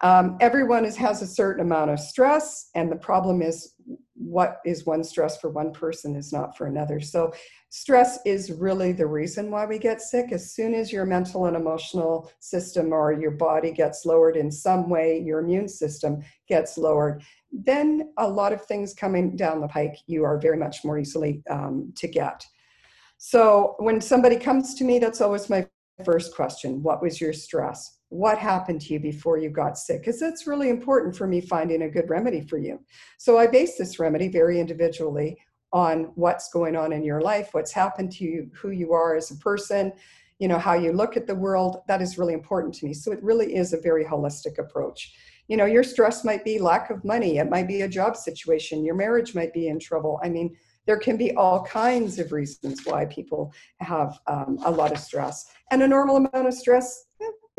Um, 0.00 0.36
everyone 0.40 0.84
is, 0.84 0.94
has 0.96 1.22
a 1.22 1.26
certain 1.26 1.64
amount 1.64 1.90
of 1.90 1.98
stress, 1.98 2.70
and 2.76 2.92
the 2.92 2.96
problem 2.96 3.42
is 3.42 3.74
what 4.14 4.60
is 4.64 4.86
one 4.86 5.02
stress 5.02 5.40
for 5.40 5.50
one 5.50 5.72
person 5.72 6.14
is 6.14 6.32
not 6.32 6.56
for 6.56 6.66
another. 6.66 7.00
So, 7.00 7.32
stress 7.70 8.18
is 8.24 8.52
really 8.52 8.92
the 8.92 9.06
reason 9.06 9.50
why 9.50 9.66
we 9.66 9.78
get 9.78 10.00
sick. 10.00 10.30
As 10.30 10.52
soon 10.52 10.74
as 10.74 10.92
your 10.92 11.04
mental 11.04 11.46
and 11.46 11.56
emotional 11.56 12.30
system 12.38 12.92
or 12.92 13.12
your 13.12 13.32
body 13.32 13.72
gets 13.72 14.04
lowered 14.04 14.36
in 14.36 14.52
some 14.52 14.88
way, 14.88 15.18
your 15.18 15.40
immune 15.40 15.68
system 15.68 16.22
gets 16.46 16.78
lowered, 16.78 17.24
then 17.50 18.12
a 18.18 18.28
lot 18.28 18.52
of 18.52 18.64
things 18.66 18.94
coming 18.94 19.34
down 19.34 19.60
the 19.60 19.68
pike 19.68 19.96
you 20.06 20.22
are 20.24 20.38
very 20.38 20.58
much 20.58 20.84
more 20.84 20.98
easily 20.98 21.42
um, 21.50 21.92
to 21.96 22.06
get. 22.06 22.46
So, 23.18 23.74
when 23.78 24.00
somebody 24.00 24.36
comes 24.36 24.74
to 24.76 24.84
me, 24.84 24.98
that's 24.98 25.20
always 25.20 25.50
my 25.50 25.66
first 26.04 26.34
question. 26.34 26.82
What 26.82 27.02
was 27.02 27.20
your 27.20 27.32
stress? 27.32 27.98
what 28.10 28.38
happened 28.38 28.80
to 28.80 28.94
you 28.94 29.00
before 29.00 29.38
you 29.38 29.50
got 29.50 29.76
sick? 29.76 30.00
Because 30.00 30.18
that's 30.18 30.46
really 30.46 30.70
important 30.70 31.14
for 31.16 31.26
me 31.26 31.40
finding 31.40 31.82
a 31.82 31.90
good 31.90 32.08
remedy 32.08 32.40
for 32.40 32.58
you. 32.58 32.80
So 33.18 33.38
i 33.38 33.46
base 33.46 33.76
this 33.76 33.98
remedy 33.98 34.28
very 34.28 34.60
individually 34.60 35.36
on 35.72 36.12
what's 36.14 36.50
going 36.50 36.74
on 36.76 36.94
in 36.94 37.04
your 37.04 37.20
life 37.20 37.50
what's 37.52 37.72
happened 37.72 38.10
to 38.10 38.24
you 38.24 38.50
who 38.54 38.70
you 38.70 38.94
are 38.94 39.14
as 39.14 39.30
a 39.30 39.36
person 39.36 39.92
you 40.38 40.48
know 40.48 40.58
how 40.58 40.72
you 40.72 40.92
look 40.92 41.16
at 41.16 41.26
the 41.26 41.34
world. 41.34 41.78
That 41.88 42.00
is 42.00 42.16
really 42.16 42.32
important 42.32 42.72
to 42.74 42.86
me. 42.86 42.94
So 42.94 43.10
it 43.10 43.22
really 43.22 43.56
is 43.56 43.72
a 43.72 43.80
very 43.80 44.04
holistic 44.04 44.58
approach. 44.58 45.12
You 45.48 45.56
know 45.56 45.66
your 45.66 45.82
stress 45.82 46.24
might 46.24 46.44
be 46.44 46.58
lack 46.58 46.90
of 46.90 47.04
money. 47.04 47.38
It 47.38 47.50
might 47.50 47.68
be 47.68 47.82
a 47.82 47.88
job 47.88 48.16
situation. 48.16 48.84
Your 48.84 48.94
marriage 48.94 49.34
might 49.34 49.52
be 49.52 49.68
in 49.68 49.78
trouble. 49.78 50.20
I 50.22 50.28
mean 50.28 50.56
there 50.88 50.98
can 50.98 51.18
be 51.18 51.32
all 51.34 51.62
kinds 51.64 52.18
of 52.18 52.32
reasons 52.32 52.80
why 52.86 53.04
people 53.04 53.52
have 53.80 54.18
um, 54.26 54.58
a 54.64 54.70
lot 54.70 54.90
of 54.90 54.98
stress 54.98 55.44
and 55.70 55.82
a 55.82 55.86
normal 55.86 56.16
amount 56.16 56.48
of 56.48 56.54
stress 56.54 57.04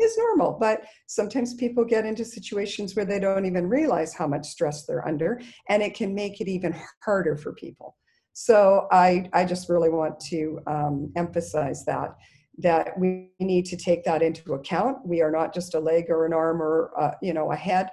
is 0.00 0.18
normal. 0.18 0.56
But 0.58 0.82
sometimes 1.06 1.54
people 1.54 1.84
get 1.84 2.04
into 2.04 2.24
situations 2.24 2.96
where 2.96 3.04
they 3.04 3.20
don't 3.20 3.46
even 3.46 3.68
realize 3.68 4.12
how 4.12 4.26
much 4.26 4.46
stress 4.46 4.84
they're 4.84 5.06
under, 5.06 5.40
and 5.68 5.80
it 5.80 5.94
can 5.94 6.12
make 6.12 6.40
it 6.40 6.48
even 6.48 6.74
harder 7.04 7.36
for 7.36 7.52
people. 7.52 7.96
So 8.32 8.88
I, 8.90 9.30
I 9.32 9.44
just 9.44 9.68
really 9.68 9.90
want 9.90 10.18
to 10.30 10.58
um, 10.66 11.12
emphasize 11.16 11.84
that 11.84 12.16
that 12.58 12.98
we 12.98 13.30
need 13.38 13.64
to 13.64 13.76
take 13.76 14.04
that 14.04 14.22
into 14.22 14.52
account. 14.54 14.98
We 15.06 15.22
are 15.22 15.30
not 15.30 15.54
just 15.54 15.74
a 15.74 15.80
leg 15.80 16.06
or 16.10 16.26
an 16.26 16.34
arm 16.34 16.60
or 16.60 16.90
uh, 16.98 17.12
you 17.22 17.32
know 17.32 17.52
a 17.52 17.56
head. 17.56 17.90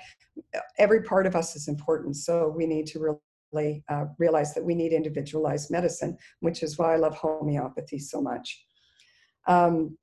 Every 0.79 1.03
part 1.03 1.27
of 1.27 1.35
us 1.35 1.55
is 1.55 1.67
important. 1.67 2.15
So 2.15 2.51
we 2.55 2.65
need 2.65 2.87
to 2.87 3.19
really 3.51 3.83
uh, 3.89 4.05
realize 4.17 4.53
that 4.53 4.63
we 4.63 4.75
need 4.75 4.93
individualized 4.93 5.71
medicine, 5.71 6.17
which 6.39 6.63
is 6.63 6.77
why 6.77 6.93
I 6.93 6.97
love 6.97 7.15
homeopathy 7.15 7.99
so 7.99 8.21
much. 8.21 8.63
Um, 9.47 9.97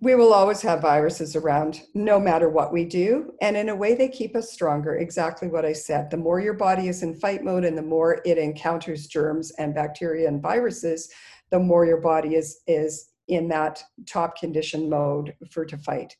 we 0.00 0.14
will 0.14 0.34
always 0.34 0.60
have 0.60 0.82
viruses 0.82 1.36
around 1.36 1.80
no 1.94 2.20
matter 2.20 2.50
what 2.50 2.70
we 2.70 2.84
do. 2.84 3.32
And 3.40 3.56
in 3.56 3.70
a 3.70 3.74
way, 3.74 3.94
they 3.94 4.08
keep 4.08 4.36
us 4.36 4.52
stronger. 4.52 4.96
Exactly 4.96 5.48
what 5.48 5.64
I 5.64 5.72
said. 5.72 6.10
The 6.10 6.18
more 6.18 6.38
your 6.38 6.52
body 6.54 6.88
is 6.88 7.02
in 7.02 7.14
fight 7.14 7.42
mode 7.42 7.64
and 7.64 7.78
the 7.78 7.82
more 7.82 8.20
it 8.26 8.36
encounters 8.36 9.06
germs 9.06 9.52
and 9.52 9.74
bacteria 9.74 10.28
and 10.28 10.42
viruses, 10.42 11.10
the 11.50 11.58
more 11.58 11.86
your 11.86 12.00
body 12.00 12.34
is, 12.34 12.60
is 12.66 13.08
in 13.28 13.48
that 13.48 13.82
top 14.06 14.36
condition 14.36 14.90
mode 14.90 15.34
for 15.50 15.64
to 15.64 15.78
fight. 15.78 16.14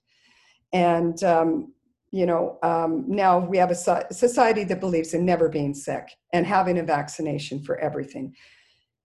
And, 0.73 1.23
um, 1.23 1.75
you 2.13 2.27
know, 2.27 2.59
um, 2.63 3.05
now 3.09 3.39
we 3.39 3.59
have 3.59 3.71
a 3.71 3.75
society 3.75 4.65
that 4.65 4.81
believes 4.81 5.15
in 5.15 5.25
never 5.25 5.49
being 5.49 5.75
sick 5.75 6.09
and 6.33 6.47
having 6.47 6.79
a 6.79 6.83
vaccination 6.83 7.63
for 7.63 7.79
everything. 7.79 8.35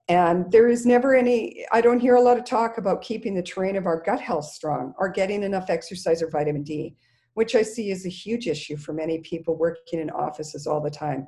And 0.08 0.52
there 0.52 0.68
is 0.68 0.86
never 0.86 1.16
any, 1.16 1.66
I 1.72 1.82
don't 1.82 2.00
hear 2.00 2.16
a 2.16 2.22
lot 2.22 2.38
of 2.38 2.46
talk 2.46 2.78
about 2.78 3.02
keeping 3.02 3.34
the 3.34 3.44
terrain 3.44 3.76
of 3.76 3.86
our 3.86 4.02
gut 4.02 4.20
health 4.20 4.46
strong 4.46 4.94
or 4.98 5.10
getting 5.10 5.44
enough 5.44 5.70
exercise 5.70 6.22
or 6.22 6.30
vitamin 6.30 6.64
D, 6.64 6.96
which 7.34 7.56
I 7.56 7.62
see 7.62 7.92
is 7.92 8.06
a 8.06 8.10
huge 8.10 8.48
issue 8.48 8.78
for 8.78 8.94
many 8.94 9.20
people 9.20 9.58
working 9.58 10.00
in 10.00 10.10
offices 10.10 10.68
all 10.68 10.82
the 10.82 10.90
time. 10.90 11.28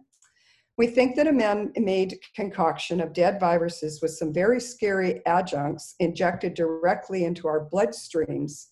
We 0.77 0.87
think 0.87 1.15
that 1.15 1.27
a 1.27 1.31
man 1.31 1.71
made 1.77 2.19
concoction 2.35 2.99
of 2.99 3.13
dead 3.13 3.39
viruses 3.39 4.01
with 4.01 4.11
some 4.11 4.33
very 4.33 4.59
scary 4.59 5.21
adjuncts 5.25 5.95
injected 5.99 6.55
directly 6.55 7.25
into 7.25 7.47
our 7.47 7.69
bloodstreams 7.69 8.69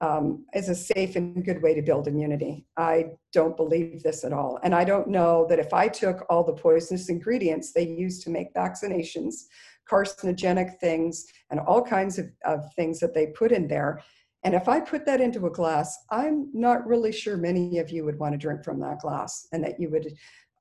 um, 0.00 0.44
is 0.54 0.68
a 0.68 0.74
safe 0.74 1.16
and 1.16 1.44
good 1.44 1.60
way 1.62 1.74
to 1.74 1.82
build 1.82 2.06
immunity. 2.06 2.64
I 2.76 3.10
don't 3.32 3.56
believe 3.56 4.02
this 4.02 4.24
at 4.24 4.32
all. 4.32 4.60
And 4.62 4.74
I 4.74 4.84
don't 4.84 5.08
know 5.08 5.46
that 5.48 5.58
if 5.58 5.74
I 5.74 5.88
took 5.88 6.24
all 6.30 6.44
the 6.44 6.52
poisonous 6.52 7.08
ingredients 7.08 7.72
they 7.72 7.86
use 7.86 8.22
to 8.24 8.30
make 8.30 8.54
vaccinations, 8.54 9.46
carcinogenic 9.90 10.78
things, 10.78 11.26
and 11.50 11.58
all 11.60 11.82
kinds 11.82 12.18
of, 12.18 12.26
of 12.44 12.72
things 12.74 13.00
that 13.00 13.14
they 13.14 13.28
put 13.28 13.50
in 13.50 13.66
there, 13.66 14.02
and 14.44 14.54
if 14.54 14.68
I 14.68 14.78
put 14.78 15.04
that 15.06 15.20
into 15.20 15.46
a 15.46 15.50
glass, 15.50 15.98
I'm 16.10 16.48
not 16.54 16.86
really 16.86 17.10
sure 17.10 17.36
many 17.36 17.78
of 17.78 17.90
you 17.90 18.04
would 18.04 18.18
want 18.20 18.34
to 18.34 18.38
drink 18.38 18.64
from 18.64 18.78
that 18.80 19.00
glass 19.00 19.48
and 19.52 19.64
that 19.64 19.80
you 19.80 19.90
would 19.90 20.14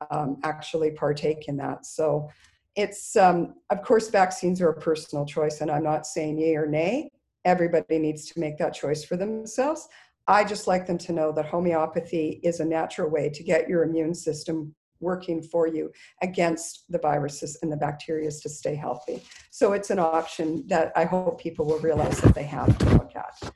um, 0.09 0.37
actually 0.43 0.91
partake 0.91 1.47
in 1.47 1.57
that. 1.57 1.85
So 1.85 2.27
it's, 2.75 3.15
um, 3.15 3.53
of 3.69 3.83
course, 3.83 4.09
vaccines 4.09 4.61
are 4.61 4.69
a 4.69 4.81
personal 4.81 5.25
choice, 5.25 5.61
and 5.61 5.69
I'm 5.69 5.83
not 5.83 6.07
saying 6.07 6.39
yay 6.39 6.55
or 6.55 6.65
nay 6.67 7.11
everybody 7.47 7.97
needs 7.97 8.25
to 8.25 8.39
make 8.39 8.57
that 8.57 8.73
choice 8.73 9.03
for 9.05 9.15
themselves. 9.15 9.87
I 10.27 10.43
just 10.43 10.67
like 10.67 10.85
them 10.85 10.97
to 10.99 11.13
know 11.13 11.31
that 11.31 11.45
homeopathy 11.45 12.41
is 12.43 12.59
a 12.59 12.65
natural 12.65 13.09
way 13.09 13.29
to 13.29 13.43
get 13.43 13.69
your 13.69 13.83
immune 13.83 14.13
system 14.13 14.75
working 14.99 15.41
for 15.41 15.67
you 15.67 15.91
against 16.21 16.83
the 16.89 16.99
viruses 16.99 17.57
and 17.61 17.71
the 17.71 17.77
bacteria 17.77 18.29
to 18.29 18.49
stay 18.49 18.75
healthy. 18.75 19.23
So 19.51 19.71
it's 19.71 19.89
an 19.89 19.99
option 19.99 20.67
that 20.67 20.91
I 20.95 21.05
hope 21.05 21.39
people 21.39 21.65
will 21.65 21.79
realize 21.79 22.19
that 22.21 22.35
they 22.35 22.43
have 22.43 22.77
to 22.79 22.89
look 22.89 23.13
at. 23.15 23.53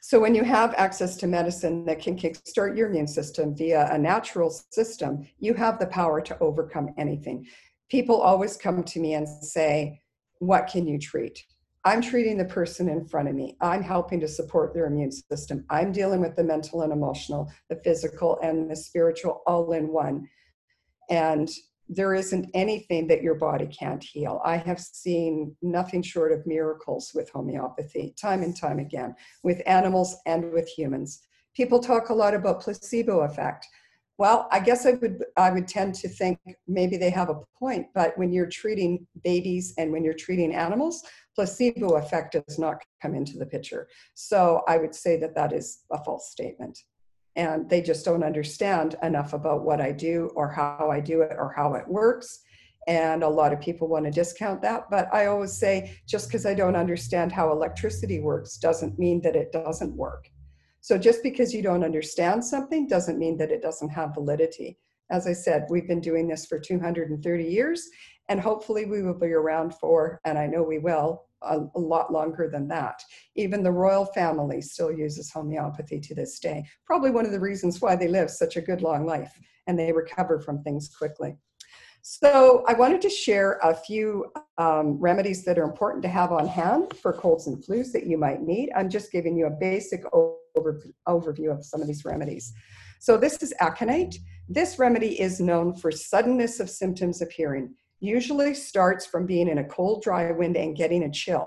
So 0.00 0.18
when 0.18 0.34
you 0.34 0.42
have 0.42 0.74
access 0.74 1.16
to 1.18 1.28
medicine 1.28 1.84
that 1.84 2.00
can 2.00 2.16
kickstart 2.16 2.76
your 2.76 2.88
immune 2.88 3.06
system 3.06 3.54
via 3.54 3.88
a 3.92 3.98
natural 3.98 4.50
system, 4.70 5.24
you 5.38 5.54
have 5.54 5.78
the 5.78 5.86
power 5.86 6.20
to 6.22 6.36
overcome 6.40 6.88
anything. 6.98 7.46
People 7.88 8.20
always 8.20 8.56
come 8.56 8.82
to 8.82 8.98
me 8.98 9.14
and 9.14 9.28
say, 9.28 10.00
what 10.40 10.66
can 10.66 10.88
you 10.88 10.98
treat? 10.98 11.44
I'm 11.84 12.02
treating 12.02 12.36
the 12.36 12.44
person 12.44 12.88
in 12.88 13.06
front 13.06 13.28
of 13.28 13.34
me. 13.34 13.56
I'm 13.60 13.82
helping 13.82 14.20
to 14.20 14.28
support 14.28 14.74
their 14.74 14.86
immune 14.86 15.12
system. 15.12 15.64
I'm 15.70 15.92
dealing 15.92 16.20
with 16.20 16.36
the 16.36 16.44
mental 16.44 16.82
and 16.82 16.92
emotional, 16.92 17.50
the 17.70 17.76
physical 17.76 18.38
and 18.42 18.70
the 18.70 18.76
spiritual 18.76 19.42
all 19.46 19.72
in 19.72 19.88
one. 19.88 20.28
And 21.08 21.50
there 21.88 22.14
isn't 22.14 22.50
anything 22.54 23.08
that 23.08 23.22
your 23.22 23.34
body 23.34 23.66
can't 23.66 24.02
heal. 24.02 24.40
I 24.44 24.58
have 24.58 24.78
seen 24.78 25.56
nothing 25.62 26.02
short 26.02 26.32
of 26.32 26.46
miracles 26.46 27.12
with 27.14 27.30
homeopathy, 27.30 28.14
time 28.20 28.42
and 28.42 28.56
time 28.56 28.78
again, 28.78 29.16
with 29.42 29.62
animals 29.66 30.16
and 30.26 30.52
with 30.52 30.68
humans. 30.68 31.22
People 31.56 31.80
talk 31.80 32.10
a 32.10 32.14
lot 32.14 32.34
about 32.34 32.60
placebo 32.60 33.20
effect. 33.20 33.66
Well, 34.18 34.48
I 34.52 34.60
guess 34.60 34.84
I 34.84 34.92
would 34.92 35.24
I 35.38 35.50
would 35.50 35.66
tend 35.66 35.94
to 35.94 36.08
think 36.08 36.38
maybe 36.68 36.98
they 36.98 37.08
have 37.08 37.30
a 37.30 37.40
point, 37.58 37.86
but 37.94 38.16
when 38.18 38.30
you're 38.32 38.50
treating 38.50 39.06
babies 39.24 39.72
and 39.78 39.90
when 39.90 40.04
you're 40.04 40.12
treating 40.12 40.54
animals, 40.54 41.02
placebo 41.40 41.96
effect 41.96 42.32
does 42.32 42.58
not 42.58 42.82
come 43.00 43.14
into 43.14 43.38
the 43.38 43.46
picture. 43.46 43.88
So 44.12 44.62
I 44.68 44.76
would 44.76 44.94
say 44.94 45.18
that 45.20 45.34
that 45.36 45.54
is 45.54 45.84
a 45.90 46.04
false 46.04 46.30
statement. 46.30 46.78
And 47.34 47.70
they 47.70 47.80
just 47.80 48.04
don't 48.04 48.22
understand 48.22 48.96
enough 49.02 49.32
about 49.32 49.64
what 49.64 49.80
I 49.80 49.90
do 49.90 50.30
or 50.34 50.50
how 50.50 50.90
I 50.92 51.00
do 51.00 51.22
it 51.22 51.34
or 51.38 51.54
how 51.56 51.72
it 51.76 51.88
works. 51.88 52.40
And 52.88 53.22
a 53.22 53.28
lot 53.28 53.54
of 53.54 53.60
people 53.60 53.88
want 53.88 54.04
to 54.04 54.10
discount 54.10 54.60
that. 54.60 54.90
But 54.90 55.08
I 55.14 55.26
always 55.26 55.56
say 55.56 55.96
just 56.06 56.28
because 56.28 56.44
I 56.44 56.52
don't 56.52 56.76
understand 56.76 57.32
how 57.32 57.50
electricity 57.50 58.20
works 58.20 58.58
doesn't 58.58 58.98
mean 58.98 59.22
that 59.22 59.34
it 59.34 59.50
doesn't 59.50 59.96
work. 59.96 60.28
So 60.82 60.98
just 60.98 61.22
because 61.22 61.54
you 61.54 61.62
don't 61.62 61.84
understand 61.84 62.44
something 62.44 62.86
doesn't 62.86 63.18
mean 63.18 63.38
that 63.38 63.50
it 63.50 63.62
doesn't 63.62 63.88
have 63.88 64.12
validity. 64.12 64.78
As 65.10 65.26
I 65.26 65.32
said, 65.32 65.68
we've 65.70 65.88
been 65.88 66.02
doing 66.02 66.28
this 66.28 66.44
for 66.44 66.58
230 66.58 67.44
years, 67.44 67.88
and 68.28 68.38
hopefully 68.38 68.84
we 68.84 69.02
will 69.02 69.18
be 69.18 69.32
around 69.32 69.74
for, 69.80 70.20
and 70.26 70.38
I 70.38 70.46
know 70.46 70.62
we 70.62 70.78
will, 70.78 71.24
a, 71.42 71.60
a, 71.74 71.80
lot 71.80 72.12
longer 72.12 72.48
than 72.50 72.68
that. 72.68 73.02
Even 73.36 73.62
the 73.62 73.72
royal 73.72 74.04
family 74.06 74.60
still 74.60 74.92
uses 74.92 75.30
homeopathy 75.30 76.00
to 76.00 76.14
this 76.14 76.38
day. 76.38 76.64
Probably 76.86 77.10
one 77.10 77.26
of 77.26 77.32
the 77.32 77.40
reasons 77.40 77.80
why 77.80 77.96
they 77.96 78.08
live 78.08 78.30
such 78.30 78.56
a 78.56 78.60
good 78.60 78.82
long 78.82 79.06
life 79.06 79.32
and 79.66 79.78
they 79.78 79.92
recover 79.92 80.40
from 80.40 80.62
things 80.62 80.88
quickly. 80.88 81.36
So 82.02 82.64
I 82.66 82.72
wanted 82.72 83.02
to 83.02 83.10
share 83.10 83.58
a 83.62 83.74
few 83.74 84.32
um, 84.56 84.98
remedies 84.98 85.44
that 85.44 85.58
are 85.58 85.64
important 85.64 86.02
to 86.04 86.08
have 86.08 86.32
on 86.32 86.46
hand 86.46 86.96
for 86.96 87.12
colds 87.12 87.46
and 87.46 87.62
flus 87.62 87.92
that 87.92 88.06
you 88.06 88.16
might 88.16 88.40
need. 88.40 88.70
I'm 88.74 88.88
just 88.88 89.12
giving 89.12 89.36
you 89.36 89.46
a 89.46 89.50
basic 89.50 90.02
over, 90.14 90.80
overview 91.06 91.52
of 91.52 91.64
some 91.64 91.82
of 91.82 91.86
these 91.86 92.04
remedies. 92.04 92.52
So 93.00 93.16
this 93.16 93.42
is 93.42 93.52
aconite. 93.60 94.16
This 94.48 94.78
remedy 94.78 95.20
is 95.20 95.40
known 95.40 95.76
for 95.76 95.90
suddenness 95.90 96.58
of 96.58 96.70
symptoms 96.70 97.22
appearing. 97.22 97.74
Usually 98.00 98.54
starts 98.54 99.04
from 99.04 99.26
being 99.26 99.48
in 99.48 99.58
a 99.58 99.64
cold, 99.64 100.02
dry 100.02 100.30
wind 100.32 100.56
and 100.56 100.76
getting 100.76 101.04
a 101.04 101.10
chill. 101.10 101.46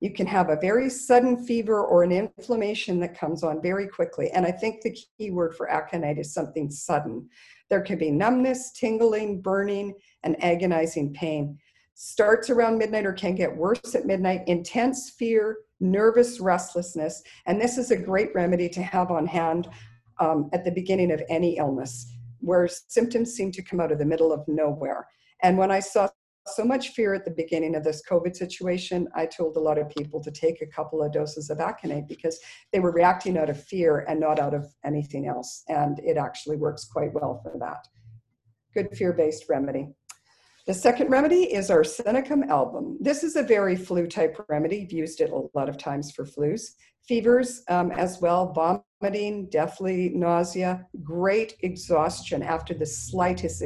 You 0.00 0.12
can 0.12 0.26
have 0.26 0.48
a 0.48 0.60
very 0.60 0.88
sudden 0.90 1.44
fever 1.44 1.84
or 1.84 2.04
an 2.04 2.12
inflammation 2.12 3.00
that 3.00 3.18
comes 3.18 3.42
on 3.42 3.60
very 3.60 3.88
quickly. 3.88 4.30
And 4.30 4.46
I 4.46 4.52
think 4.52 4.80
the 4.80 4.96
key 5.18 5.30
word 5.30 5.56
for 5.56 5.68
aconite 5.68 6.18
is 6.18 6.32
something 6.32 6.70
sudden. 6.70 7.28
There 7.68 7.80
can 7.80 7.98
be 7.98 8.10
numbness, 8.10 8.70
tingling, 8.72 9.40
burning, 9.40 9.94
and 10.22 10.42
agonizing 10.44 11.14
pain. 11.14 11.58
Starts 11.94 12.48
around 12.48 12.78
midnight 12.78 13.06
or 13.06 13.12
can 13.12 13.34
get 13.34 13.56
worse 13.56 13.94
at 13.94 14.06
midnight, 14.06 14.42
intense 14.46 15.10
fear, 15.10 15.56
nervous 15.80 16.38
restlessness. 16.38 17.22
And 17.46 17.60
this 17.60 17.76
is 17.76 17.90
a 17.90 17.96
great 17.96 18.32
remedy 18.34 18.68
to 18.68 18.82
have 18.82 19.10
on 19.10 19.26
hand 19.26 19.68
um, 20.20 20.48
at 20.52 20.64
the 20.64 20.70
beginning 20.70 21.10
of 21.10 21.22
any 21.28 21.56
illness, 21.56 22.14
where 22.40 22.68
symptoms 22.68 23.34
seem 23.34 23.50
to 23.52 23.62
come 23.62 23.80
out 23.80 23.90
of 23.90 23.98
the 23.98 24.04
middle 24.04 24.32
of 24.32 24.46
nowhere. 24.46 25.08
And 25.42 25.56
when 25.58 25.70
I 25.70 25.80
saw 25.80 26.08
so 26.54 26.64
much 26.64 26.90
fear 26.90 27.14
at 27.14 27.24
the 27.24 27.30
beginning 27.30 27.74
of 27.74 27.84
this 27.84 28.02
COVID 28.08 28.34
situation, 28.36 29.08
I 29.14 29.26
told 29.26 29.56
a 29.56 29.60
lot 29.60 29.78
of 29.78 29.88
people 29.90 30.22
to 30.22 30.30
take 30.30 30.62
a 30.62 30.66
couple 30.66 31.02
of 31.02 31.12
doses 31.12 31.50
of 31.50 31.60
Aconite 31.60 32.08
because 32.08 32.38
they 32.72 32.80
were 32.80 32.92
reacting 32.92 33.36
out 33.36 33.50
of 33.50 33.62
fear 33.62 34.04
and 34.08 34.18
not 34.18 34.38
out 34.38 34.54
of 34.54 34.66
anything 34.84 35.26
else. 35.26 35.64
And 35.68 35.98
it 36.00 36.16
actually 36.16 36.56
works 36.56 36.84
quite 36.84 37.12
well 37.12 37.40
for 37.42 37.58
that. 37.58 37.86
Good 38.74 38.96
fear 38.96 39.12
based 39.12 39.44
remedy. 39.48 39.88
The 40.66 40.74
second 40.74 41.08
remedy 41.08 41.44
is 41.44 41.70
our 41.70 41.82
arsenicum 41.82 42.46
album. 42.48 42.98
This 43.00 43.24
is 43.24 43.36
a 43.36 43.42
very 43.42 43.74
flu 43.74 44.06
type 44.06 44.38
remedy. 44.50 44.82
I've 44.82 44.92
used 44.92 45.22
it 45.22 45.30
a 45.30 45.42
lot 45.54 45.68
of 45.68 45.78
times 45.78 46.12
for 46.12 46.26
flus. 46.26 46.72
Fevers 47.08 47.62
um, 47.70 47.90
as 47.92 48.20
well, 48.20 48.52
vomiting, 48.52 49.48
deathly 49.48 50.10
nausea, 50.10 50.86
great 51.02 51.54
exhaustion 51.62 52.42
after 52.42 52.74
the 52.74 52.84
slightest 52.84 53.62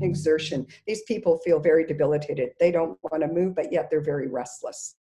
exertion. 0.00 0.66
These 0.86 1.02
people 1.02 1.38
feel 1.44 1.60
very 1.60 1.86
debilitated. 1.86 2.50
They 2.60 2.70
don't 2.70 2.98
want 3.02 3.22
to 3.22 3.28
move, 3.28 3.54
but 3.54 3.72
yet 3.72 3.88
they're 3.90 4.00
very 4.00 4.28
restless. 4.28 4.96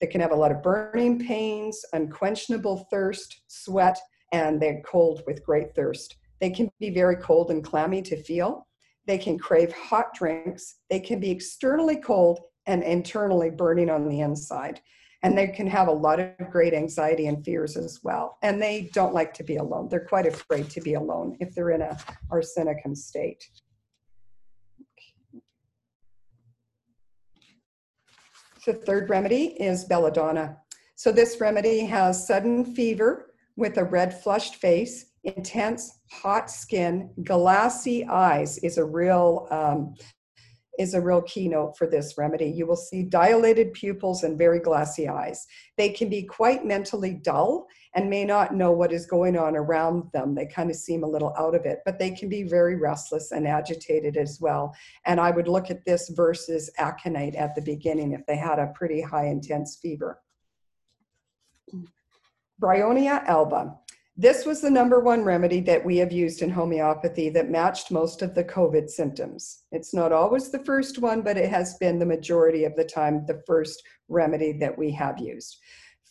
They 0.00 0.06
can 0.06 0.20
have 0.20 0.32
a 0.32 0.36
lot 0.36 0.50
of 0.50 0.62
burning 0.62 1.18
pains, 1.18 1.84
unquenchable 1.92 2.88
thirst, 2.90 3.42
sweat, 3.46 3.98
and 4.32 4.60
they're 4.60 4.82
cold 4.84 5.22
with 5.26 5.44
great 5.44 5.74
thirst. 5.74 6.16
They 6.40 6.50
can 6.50 6.70
be 6.80 6.90
very 6.90 7.16
cold 7.16 7.50
and 7.50 7.62
clammy 7.62 8.02
to 8.02 8.20
feel. 8.20 8.66
They 9.06 9.18
can 9.18 9.38
crave 9.38 9.72
hot 9.72 10.12
drinks. 10.14 10.76
They 10.90 10.98
can 10.98 11.20
be 11.20 11.30
externally 11.30 11.96
cold 11.96 12.40
and 12.66 12.82
internally 12.82 13.50
burning 13.50 13.90
on 13.90 14.08
the 14.08 14.20
inside. 14.20 14.80
And 15.22 15.38
they 15.38 15.46
can 15.46 15.68
have 15.68 15.86
a 15.86 15.92
lot 15.92 16.18
of 16.18 16.32
great 16.50 16.74
anxiety 16.74 17.28
and 17.28 17.44
fears 17.44 17.76
as 17.76 18.00
well. 18.02 18.38
And 18.42 18.60
they 18.60 18.90
don't 18.92 19.14
like 19.14 19.32
to 19.34 19.44
be 19.44 19.56
alone. 19.56 19.88
They're 19.88 20.06
quite 20.06 20.26
afraid 20.26 20.68
to 20.70 20.80
be 20.80 20.94
alone 20.94 21.36
if 21.38 21.54
they're 21.54 21.70
in 21.70 21.82
a 21.82 21.96
arsenicum 22.32 22.96
state. 22.96 23.48
The 28.64 28.74
third 28.74 29.10
remedy 29.10 29.56
is 29.60 29.84
belladonna. 29.84 30.58
So 30.94 31.10
this 31.10 31.40
remedy 31.40 31.80
has 31.86 32.26
sudden 32.26 32.64
fever 32.64 33.34
with 33.56 33.76
a 33.76 33.84
red 33.84 34.22
flushed 34.22 34.56
face, 34.56 35.06
intense 35.24 35.98
hot 36.10 36.48
skin, 36.48 37.10
glassy 37.24 38.04
eyes 38.06 38.58
is 38.58 38.78
a 38.78 38.84
real 38.84 39.48
um, 39.50 39.94
is 40.78 40.94
a 40.94 41.00
real 41.00 41.22
keynote 41.22 41.76
for 41.76 41.86
this 41.86 42.14
remedy. 42.16 42.46
You 42.46 42.66
will 42.66 42.76
see 42.76 43.02
dilated 43.02 43.74
pupils 43.74 44.22
and 44.22 44.38
very 44.38 44.58
glassy 44.58 45.06
eyes. 45.06 45.46
They 45.76 45.90
can 45.90 46.08
be 46.08 46.22
quite 46.22 46.64
mentally 46.64 47.12
dull 47.12 47.66
and 47.94 48.08
may 48.08 48.24
not 48.24 48.54
know 48.54 48.72
what 48.72 48.92
is 48.92 49.06
going 49.06 49.36
on 49.36 49.56
around 49.56 50.10
them. 50.12 50.34
They 50.34 50.46
kind 50.46 50.70
of 50.70 50.76
seem 50.76 51.04
a 51.04 51.08
little 51.08 51.34
out 51.38 51.54
of 51.54 51.66
it, 51.66 51.80
but 51.84 51.98
they 51.98 52.10
can 52.10 52.28
be 52.28 52.42
very 52.42 52.76
restless 52.76 53.32
and 53.32 53.46
agitated 53.46 54.16
as 54.16 54.38
well. 54.40 54.74
And 55.06 55.20
I 55.20 55.30
would 55.30 55.48
look 55.48 55.70
at 55.70 55.84
this 55.84 56.08
versus 56.10 56.70
aconite 56.78 57.34
at 57.34 57.54
the 57.54 57.62
beginning 57.62 58.12
if 58.12 58.24
they 58.26 58.36
had 58.36 58.58
a 58.58 58.72
pretty 58.74 59.02
high 59.02 59.26
intense 59.26 59.76
fever. 59.76 60.20
Bryonia 62.60 63.24
alba. 63.26 63.76
This 64.16 64.44
was 64.44 64.60
the 64.60 64.70
number 64.70 65.00
one 65.00 65.24
remedy 65.24 65.60
that 65.60 65.84
we 65.84 65.96
have 65.96 66.12
used 66.12 66.42
in 66.42 66.50
homeopathy 66.50 67.30
that 67.30 67.50
matched 67.50 67.90
most 67.90 68.20
of 68.20 68.34
the 68.34 68.44
COVID 68.44 68.90
symptoms. 68.90 69.62
It's 69.72 69.94
not 69.94 70.12
always 70.12 70.50
the 70.50 70.62
first 70.64 70.98
one, 70.98 71.22
but 71.22 71.38
it 71.38 71.48
has 71.48 71.78
been 71.78 71.98
the 71.98 72.06
majority 72.06 72.64
of 72.64 72.76
the 72.76 72.84
time 72.84 73.24
the 73.26 73.42
first 73.46 73.82
remedy 74.08 74.52
that 74.58 74.76
we 74.76 74.90
have 74.92 75.18
used. 75.18 75.56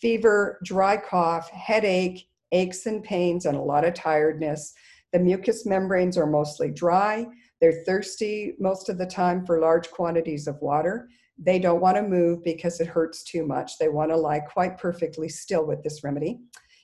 Fever, 0.01 0.59
dry 0.63 0.97
cough, 0.97 1.49
headache, 1.51 2.27
aches 2.51 2.85
and 2.85 3.03
pains, 3.03 3.45
and 3.45 3.55
a 3.55 3.61
lot 3.61 3.85
of 3.85 3.93
tiredness. 3.93 4.73
The 5.13 5.19
mucous 5.19 5.65
membranes 5.65 6.17
are 6.17 6.25
mostly 6.25 6.71
dry. 6.71 7.27
They're 7.59 7.83
thirsty 7.85 8.53
most 8.59 8.89
of 8.89 8.97
the 8.97 9.05
time 9.05 9.45
for 9.45 9.59
large 9.59 9.91
quantities 9.91 10.47
of 10.47 10.61
water. 10.61 11.07
They 11.37 11.59
don't 11.59 11.81
want 11.81 11.97
to 11.97 12.03
move 12.03 12.43
because 12.43 12.79
it 12.79 12.87
hurts 12.87 13.23
too 13.23 13.45
much. 13.45 13.77
They 13.77 13.89
want 13.89 14.11
to 14.11 14.17
lie 14.17 14.39
quite 14.39 14.77
perfectly 14.77 15.29
still 15.29 15.65
with 15.65 15.83
this 15.83 16.03
remedy. 16.03 16.39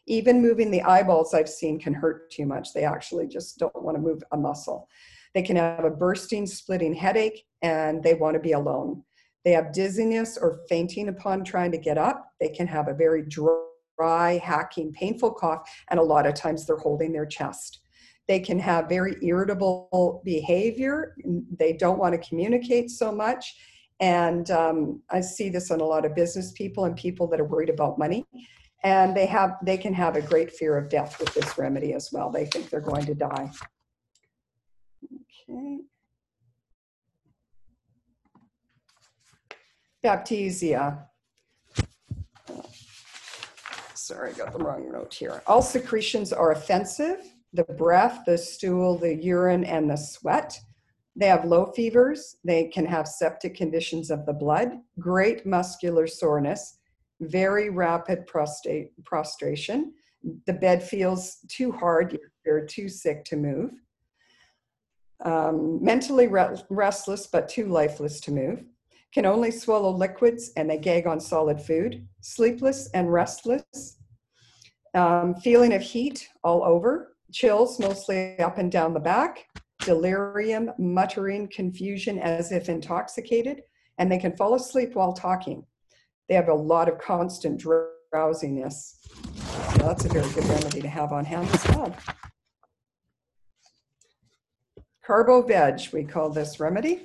Even 0.06 0.42
moving 0.42 0.72
the 0.72 0.84
eyeballs 0.84 1.34
I've 1.34 1.50
seen 1.50 1.80
can 1.80 1.94
hurt 1.94 2.32
too 2.32 2.46
much. 2.46 2.74
They 2.74 2.86
actually 2.86 3.28
just 3.28 3.58
don't 3.58 3.84
want 3.84 3.98
to 3.98 4.02
move 4.02 4.24
a 4.32 4.38
muscle. 4.38 4.88
They 5.34 5.42
can 5.42 5.58
have 5.58 5.84
a 5.84 5.90
bursting, 5.90 6.48
splitting 6.48 6.94
headache, 6.94 7.46
and 7.62 8.02
they 8.02 8.14
want 8.14 8.36
to 8.36 8.40
be 8.40 8.54
alone. 8.54 9.04
They 9.48 9.54
have 9.54 9.72
dizziness 9.72 10.38
or 10.38 10.60
fainting 10.68 11.08
upon 11.08 11.46
trying 11.46 11.72
to 11.72 11.78
get 11.78 11.98
up. 11.98 12.34
They 12.42 12.50
can 12.50 12.68
have 12.68 12.90
a 12.90 12.94
very 12.94 13.24
dry, 13.26 14.42
hacking, 14.44 14.92
painful 14.92 15.36
cough, 15.36 15.62
and 15.90 16.02
a 16.02 16.04
lot 16.04 16.28
of 16.28 16.34
times 16.34 16.66
they're 16.66 16.76
holding 16.76 17.14
their 17.14 17.26
chest. 17.26 17.80
They 18.28 18.42
can 18.42 18.60
have 18.60 18.90
very 18.90 19.16
irritable 19.22 20.22
behavior. 20.26 21.16
They 21.58 21.72
don't 21.72 21.98
want 21.98 22.22
to 22.22 22.28
communicate 22.28 22.90
so 22.90 23.10
much. 23.10 23.56
And 24.02 24.52
um, 24.52 25.02
I 25.10 25.22
see 25.22 25.48
this 25.48 25.72
in 25.72 25.80
a 25.80 25.86
lot 25.86 26.04
of 26.04 26.14
business 26.14 26.52
people 26.52 26.84
and 26.84 26.98
people 26.98 27.26
that 27.28 27.40
are 27.40 27.46
worried 27.46 27.70
about 27.70 27.98
money 27.98 28.26
and 28.84 29.16
they 29.16 29.28
have 29.28 29.52
they 29.64 29.78
can 29.78 29.94
have 29.94 30.18
a 30.18 30.22
great 30.22 30.52
fear 30.52 30.78
of 30.78 30.90
death 30.90 31.18
with 31.22 31.34
this 31.34 31.58
remedy 31.58 31.94
as 31.94 32.10
well 32.12 32.30
they 32.30 32.46
think 32.46 32.70
they're 32.70 32.80
going 32.80 33.04
to 33.04 33.16
die 33.16 33.50
okay 35.50 35.80
baptisia. 40.08 41.06
Sorry 43.94 44.32
i 44.32 44.38
got 44.38 44.54
the 44.54 44.64
wrong 44.64 44.90
note 44.92 45.14
here. 45.14 45.42
All 45.48 45.62
secretions 45.62 46.32
are 46.32 46.52
offensive. 46.52 47.20
The 47.54 47.66
breath 47.66 48.22
the 48.26 48.38
stool 48.38 48.98
the 48.98 49.16
urine 49.16 49.66
and 49.66 49.90
the 49.90 49.98
sweat. 49.98 50.58
They 51.16 51.28
have 51.28 51.46
low 51.46 51.66
fevers. 51.76 52.38
They 52.46 52.66
can 52.70 52.86
have 52.86 53.08
septic 53.08 53.56
conditions 53.56 54.10
of 54.10 54.26
the 54.26 54.34
blood. 54.34 54.80
Great 55.00 55.46
muscular 55.46 56.08
soreness. 56.08 56.78
Very 57.20 57.70
rapid 57.70 58.28
prostate, 58.28 58.92
prostration. 59.04 59.94
The 60.46 60.54
bed 60.54 60.84
feels 60.84 61.38
too 61.50 61.72
hard, 61.72 62.18
you're 62.46 62.66
too 62.66 62.88
sick 62.88 63.26
to 63.26 63.36
move. 63.36 63.72
Um, 65.26 65.84
mentally 65.84 66.28
re- 66.28 66.56
restless 66.70 67.26
but 67.28 67.50
too 67.50 67.66
lifeless 67.66 68.22
to 68.22 68.32
move. 68.32 68.64
Can 69.14 69.26
only 69.26 69.52
swallow 69.52 69.92
liquids 69.92 70.52
and 70.58 70.70
they 70.70 70.78
gag 70.78 71.08
on 71.08 71.20
solid 71.20 71.62
food. 71.62 72.08
Sleepless 72.22 72.90
and 72.94 73.12
restless. 73.12 73.98
Um, 74.94 75.36
feeling 75.36 75.74
of 75.74 75.82
heat 75.82 76.28
all 76.44 76.64
over. 76.64 77.16
chills 77.32 77.80
mostly 77.80 78.40
up 78.40 78.58
and 78.58 78.72
down 78.72 78.94
the 78.94 79.00
back, 79.00 79.48
delirium, 79.80 80.72
muttering, 80.78 81.50
confusion 81.54 82.20
as 82.20 82.52
if 82.52 82.70
intoxicated, 82.70 83.62
and 83.98 84.12
they 84.12 84.18
can 84.18 84.36
fall 84.36 84.56
asleep 84.56 84.96
while 84.96 85.14
talking. 85.14 85.66
They 86.30 86.36
have 86.36 86.50
a 86.50 86.54
lot 86.54 86.90
of 86.90 87.00
constant 87.00 87.64
drowsiness. 88.12 89.00
So 89.72 89.78
that's 89.80 90.06
a 90.06 90.10
very 90.10 90.30
good 90.34 90.46
remedy 90.46 90.82
to 90.82 90.88
have 90.88 91.12
on 91.12 91.26
hand 91.26 91.50
as 91.52 91.68
well. 91.70 91.96
Carbo 95.06 95.42
veg, 95.42 95.82
we 95.94 96.04
call 96.04 96.30
this 96.30 96.60
remedy. 96.60 97.04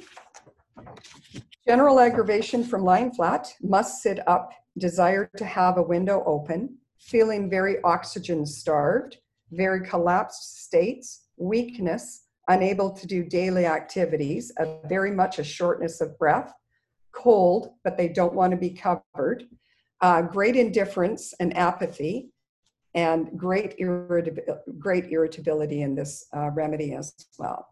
General 1.67 2.01
aggravation 2.01 2.65
from 2.65 2.83
lying 2.83 3.13
flat, 3.13 3.55
must 3.63 4.03
sit 4.03 4.27
up, 4.27 4.53
desire 4.79 5.31
to 5.37 5.45
have 5.45 5.79
a 5.79 5.83
window 5.83 6.25
open, 6.27 6.77
feeling 6.99 7.49
very 7.49 7.81
oxygen 7.85 8.45
starved, 8.45 9.19
very 9.53 9.87
collapsed 9.87 10.65
states, 10.65 11.27
weakness, 11.37 12.25
unable 12.49 12.91
to 12.91 13.07
do 13.07 13.23
daily 13.23 13.67
activities, 13.67 14.51
a 14.59 14.79
very 14.89 15.13
much 15.13 15.39
a 15.39 15.45
shortness 15.45 16.01
of 16.01 16.19
breath, 16.19 16.53
cold, 17.13 17.75
but 17.85 17.97
they 17.97 18.09
don't 18.09 18.35
want 18.35 18.51
to 18.51 18.57
be 18.57 18.71
covered, 18.71 19.45
uh, 20.01 20.23
great 20.23 20.57
indifference 20.57 21.33
and 21.39 21.57
apathy, 21.57 22.31
and 22.95 23.39
great, 23.39 23.79
irritabil- 23.79 24.59
great 24.79 25.07
irritability 25.13 25.83
in 25.83 25.95
this 25.95 26.27
uh, 26.37 26.51
remedy 26.51 26.95
as 26.95 27.15
well. 27.39 27.69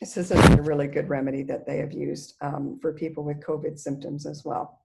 This 0.00 0.18
is 0.18 0.30
a 0.30 0.62
really 0.62 0.88
good 0.88 1.08
remedy 1.08 1.42
that 1.44 1.66
they 1.66 1.78
have 1.78 1.92
used 1.92 2.34
um, 2.42 2.78
for 2.82 2.92
people 2.92 3.24
with 3.24 3.40
COVID 3.40 3.78
symptoms 3.78 4.26
as 4.26 4.44
well. 4.44 4.82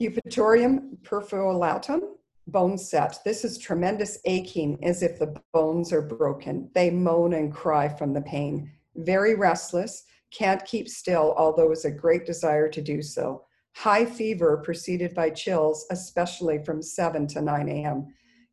Eupatorium 0.00 0.98
perfoliatum, 1.02 2.00
bone 2.46 2.76
set. 2.76 3.18
This 3.24 3.44
is 3.44 3.58
tremendous 3.58 4.18
aching 4.26 4.78
as 4.82 5.02
if 5.02 5.18
the 5.18 5.34
bones 5.52 5.92
are 5.92 6.02
broken. 6.02 6.70
They 6.74 6.90
moan 6.90 7.34
and 7.34 7.52
cry 7.52 7.88
from 7.88 8.12
the 8.12 8.22
pain. 8.22 8.70
Very 8.96 9.34
restless, 9.34 10.04
can't 10.30 10.64
keep 10.64 10.88
still, 10.88 11.34
although 11.36 11.72
it's 11.72 11.86
a 11.86 11.90
great 11.90 12.26
desire 12.26 12.68
to 12.68 12.82
do 12.82 13.02
so. 13.02 13.44
High 13.74 14.04
fever 14.04 14.58
preceded 14.58 15.14
by 15.14 15.30
chills, 15.30 15.86
especially 15.90 16.62
from 16.64 16.82
7 16.82 17.26
to 17.28 17.40
9 17.40 17.68
a.m., 17.68 18.08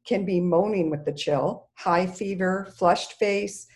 can 0.06 0.26
be 0.26 0.40
moaning 0.40 0.90
with 0.90 1.04
the 1.04 1.12
chill. 1.12 1.70
High 1.74 2.08
fever, 2.08 2.68
flushed 2.78 3.14
face, 3.14 3.68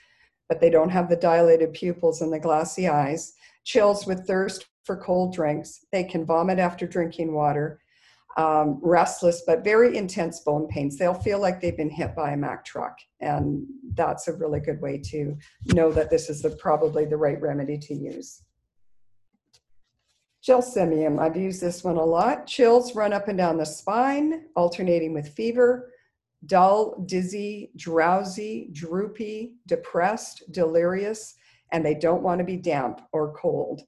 but 0.52 0.60
they 0.60 0.70
don't 0.70 0.90
have 0.90 1.08
the 1.08 1.16
dilated 1.16 1.72
pupils 1.72 2.22
and 2.22 2.34
the 2.34 2.38
glassy 2.38 2.86
eyes. 2.86 3.36
Chills 3.64 4.06
with 4.06 4.28
thirst 4.28 4.68
for 4.84 4.98
cold 4.98 5.34
drinks. 5.34 5.86
They 5.94 6.04
can 6.04 6.26
vomit 6.26 6.60
after 6.60 6.86
drinking 6.86 7.34
water. 7.34 7.80
Um, 8.36 8.78
restless, 8.84 9.44
but 9.48 9.64
very 9.64 9.96
intense 9.96 10.42
bone 10.42 10.68
pains. 10.68 10.98
They'll 10.98 11.14
feel 11.14 11.40
like 11.40 11.62
they've 11.62 11.78
been 11.78 11.90
hit 11.90 12.18
by 12.18 12.32
a 12.32 12.38
Mack 12.38 12.66
truck. 12.66 12.98
And 13.22 13.66
that's 13.94 14.28
a 14.28 14.34
really 14.34 14.60
good 14.60 14.82
way 14.82 14.98
to 15.06 15.38
know 15.68 15.90
that 15.94 16.10
this 16.10 16.30
is 16.30 16.42
the, 16.42 16.50
probably 16.50 17.06
the 17.06 17.16
right 17.16 17.40
remedy 17.40 17.78
to 17.78 17.94
use. 17.94 18.44
Gelsemium, 20.46 21.18
I've 21.18 21.38
used 21.38 21.62
this 21.62 21.82
one 21.82 21.96
a 21.96 22.04
lot. 22.04 22.46
Chills 22.46 22.94
run 22.94 23.14
up 23.14 23.30
and 23.30 23.38
down 23.38 23.56
the 23.56 23.66
spine, 23.66 24.48
alternating 24.58 25.14
with 25.14 25.30
fever, 25.30 25.94
dull, 26.46 27.04
dizzy, 27.06 27.72
drowsy, 27.76 28.70
droopy, 28.72 29.56
depressed, 29.68 30.44
delirious, 30.52 31.36
and 31.72 31.86
they 31.86 31.96
don't 31.96 32.24
want 32.24 32.40
to 32.40 32.46
be 32.46 32.58
damp 32.58 33.02
or 33.14 33.34
cold. 33.34 33.82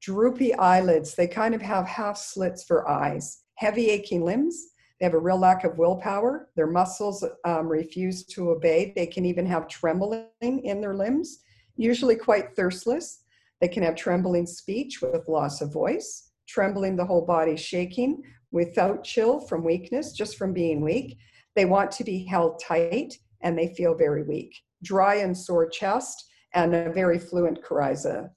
Droopy 0.00 0.54
eyelids, 0.54 1.14
they 1.14 1.26
kind 1.26 1.54
of 1.54 1.62
have 1.62 1.86
half 1.86 2.18
slits 2.18 2.64
for 2.64 2.88
eyes. 2.88 3.42
Heavy 3.56 3.88
aching 3.90 4.24
limbs, 4.24 4.74
they 4.98 5.06
have 5.06 5.14
a 5.14 5.18
real 5.18 5.38
lack 5.38 5.64
of 5.64 5.78
willpower. 5.78 6.48
Their 6.56 6.66
muscles 6.66 7.24
um, 7.44 7.68
refuse 7.68 8.24
to 8.26 8.50
obey. 8.50 8.92
They 8.94 9.06
can 9.06 9.24
even 9.24 9.46
have 9.46 9.68
trembling 9.68 10.28
in 10.40 10.80
their 10.80 10.94
limbs, 10.94 11.40
usually 11.76 12.16
quite 12.16 12.54
thirstless. 12.54 13.22
They 13.60 13.68
can 13.68 13.82
have 13.82 13.96
trembling 13.96 14.46
speech 14.46 15.00
with 15.02 15.28
loss 15.28 15.60
of 15.60 15.72
voice, 15.72 16.30
trembling 16.48 16.96
the 16.96 17.04
whole 17.04 17.24
body 17.24 17.56
shaking 17.56 18.22
without 18.52 19.02
chill 19.02 19.40
from 19.40 19.64
weakness, 19.64 20.12
just 20.12 20.36
from 20.36 20.52
being 20.52 20.80
weak. 20.80 21.18
They 21.54 21.64
want 21.64 21.90
to 21.92 22.04
be 22.04 22.24
held 22.24 22.60
tight 22.60 23.14
and 23.42 23.56
they 23.56 23.74
feel 23.74 23.94
very 23.94 24.22
weak. 24.22 24.54
Dry 24.82 25.16
and 25.16 25.36
sore 25.36 25.68
chest 25.68 26.24
and 26.54 26.74
a 26.74 26.92
very 26.92 27.18
fluent 27.18 27.62
coryza. 27.62 28.30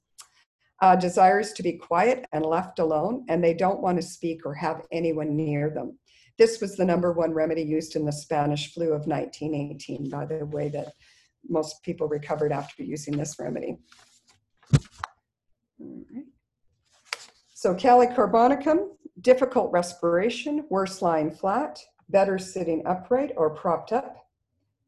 Uh, 0.82 0.96
desires 0.96 1.54
to 1.54 1.64
be 1.64 1.74
quiet 1.74 2.26
and 2.34 2.46
left 2.46 2.78
alone, 2.78 3.26
and 3.30 3.44
they 3.44 3.54
don't 3.54 3.82
want 3.82 3.98
to 3.98 4.04
speak 4.04 4.46
or 4.46 4.54
have 4.54 4.86
anyone 4.92 5.36
near 5.36 5.72
them. 5.72 5.98
This 6.38 6.62
was 6.62 6.76
the 6.76 6.86
number 6.86 7.14
one 7.14 7.34
remedy 7.34 7.64
used 7.64 7.96
in 7.96 8.06
the 8.06 8.12
Spanish 8.12 8.72
flu 8.74 8.94
of 8.94 9.08
1918, 9.08 10.10
by 10.10 10.26
the 10.26 10.46
way, 10.46 10.70
that 10.70 10.94
most 11.50 11.82
people 11.84 12.08
recovered 12.08 12.52
after 12.52 12.84
using 12.84 13.18
this 13.18 13.38
remedy. 13.40 13.78
So 17.56 17.74
Kali 17.74 18.08
carbonicum, 18.08 18.90
difficult 19.22 19.72
respiration, 19.72 20.66
worse 20.70 21.02
lying 21.02 21.32
flat, 21.32 21.80
better 22.10 22.38
sitting 22.38 22.86
upright 22.86 23.32
or 23.38 23.50
propped 23.50 23.92
up. 23.92 24.28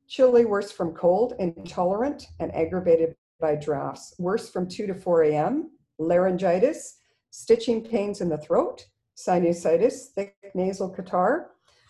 Chilly, 0.07 0.45
worse 0.45 0.71
from 0.71 0.93
cold, 0.93 1.33
intolerant, 1.39 2.27
and 2.39 2.53
aggravated 2.55 3.15
by 3.39 3.55
drafts. 3.55 4.13
Worse 4.17 4.49
from 4.49 4.67
2 4.67 4.87
to 4.87 4.93
4 4.93 5.23
a.m. 5.23 5.71
Laryngitis, 5.99 6.97
stitching 7.29 7.83
pains 7.83 8.21
in 8.21 8.29
the 8.29 8.37
throat, 8.37 8.85
sinusitis, 9.15 10.07
thick 10.15 10.35
nasal 10.53 10.89
catarrh, 10.89 11.47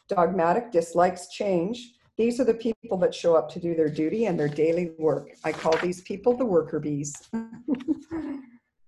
dogmatic, 0.08 0.72
dislikes 0.72 1.30
change. 1.30 1.94
These 2.18 2.40
are 2.40 2.46
the 2.46 2.54
people 2.54 2.98
that 2.98 3.16
show 3.16 3.36
up 3.36 3.50
to 3.52 3.60
do 3.60 3.76
their 3.76 3.90
duty 3.90 4.26
and 4.26 4.38
their 4.38 4.50
daily 4.50 4.92
work. 4.98 5.30
I 5.46 5.54
call 5.54 5.78
these 5.78 6.02
people 6.02 6.36
the 6.36 6.46
worker 6.46 6.80
bees. 6.80 7.14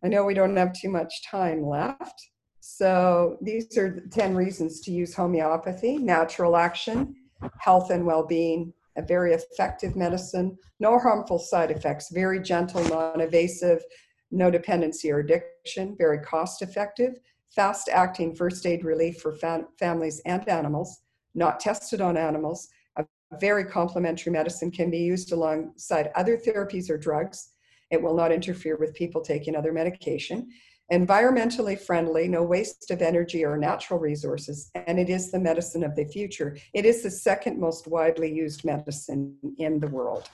I 0.03 0.07
know 0.07 0.25
we 0.25 0.33
don't 0.33 0.57
have 0.57 0.73
too 0.73 0.89
much 0.89 1.23
time 1.23 1.63
left. 1.65 2.29
So 2.61 3.37
these 3.41 3.75
are 3.77 3.89
the 3.89 4.07
10 4.07 4.35
reasons 4.35 4.81
to 4.81 4.91
use 4.91 5.15
homeopathy, 5.15 5.97
natural 5.97 6.55
action, 6.55 7.15
health 7.57 7.89
and 7.89 8.05
well-being, 8.05 8.71
a 8.97 9.01
very 9.01 9.33
effective 9.33 9.95
medicine, 9.95 10.55
no 10.79 10.99
harmful 10.99 11.39
side 11.39 11.71
effects, 11.71 12.11
very 12.11 12.39
gentle, 12.39 12.83
non-invasive, 12.83 13.83
no 14.29 14.51
dependency 14.51 15.11
or 15.11 15.19
addiction, 15.19 15.95
very 15.97 16.19
cost 16.19 16.61
effective, 16.61 17.15
fast 17.49 17.89
acting 17.89 18.35
first 18.35 18.65
aid 18.67 18.85
relief 18.85 19.17
for 19.17 19.35
fam- 19.37 19.67
families 19.79 20.21
and 20.25 20.47
animals, 20.47 21.01
not 21.33 21.59
tested 21.59 21.99
on 21.99 22.15
animals, 22.15 22.67
a 22.95 23.05
very 23.39 23.65
complementary 23.65 24.31
medicine 24.31 24.69
can 24.69 24.91
be 24.91 24.99
used 24.99 25.31
alongside 25.31 26.11
other 26.15 26.37
therapies 26.37 26.91
or 26.91 26.97
drugs. 26.97 27.53
It 27.89 28.01
will 28.01 28.15
not 28.15 28.31
interfere 28.31 28.77
with 28.77 28.93
people 28.93 29.21
taking 29.21 29.55
other 29.55 29.71
medication 29.71 30.49
environmentally 30.91 31.79
friendly, 31.79 32.27
no 32.27 32.43
waste 32.43 32.91
of 32.91 33.01
energy 33.01 33.45
or 33.45 33.57
natural 33.57 33.99
resources, 33.99 34.69
and 34.75 34.99
it 34.99 35.09
is 35.09 35.31
the 35.31 35.39
medicine 35.39 35.83
of 35.83 35.95
the 35.95 36.03
future. 36.05 36.57
It 36.73 36.85
is 36.85 37.01
the 37.01 37.09
second 37.09 37.59
most 37.59 37.87
widely 37.87 38.31
used 38.31 38.65
medicine 38.65 39.37
in 39.57 39.79
the 39.79 39.87
world. 39.87 40.29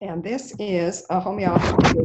And 0.00 0.22
this 0.22 0.54
is 0.58 1.04
a 1.10 1.18
homeopathy, 1.18 2.00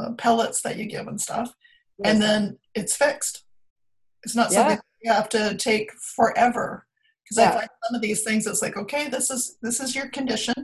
uh, 0.00 0.10
pellets 0.14 0.60
that 0.62 0.76
you 0.76 0.86
give 0.86 1.06
and 1.06 1.20
stuff, 1.20 1.54
and 2.02 2.20
then 2.20 2.58
it's 2.74 2.96
fixed. 2.96 3.44
It's 4.24 4.34
not 4.34 4.50
Yeah. 4.50 4.56
something 4.70 4.80
you 5.04 5.12
have 5.12 5.28
to 5.28 5.54
take 5.56 5.92
forever. 5.92 6.87
Because 7.30 7.42
Yeah. 7.44 7.50
I 7.50 7.58
find 7.58 7.68
some 7.86 7.94
of 7.94 8.00
these 8.02 8.22
things, 8.22 8.46
it's 8.46 8.62
like, 8.62 8.76
okay, 8.76 9.08
this 9.08 9.30
is 9.30 9.58
this 9.62 9.80
is 9.80 9.94
your 9.94 10.08
condition, 10.08 10.54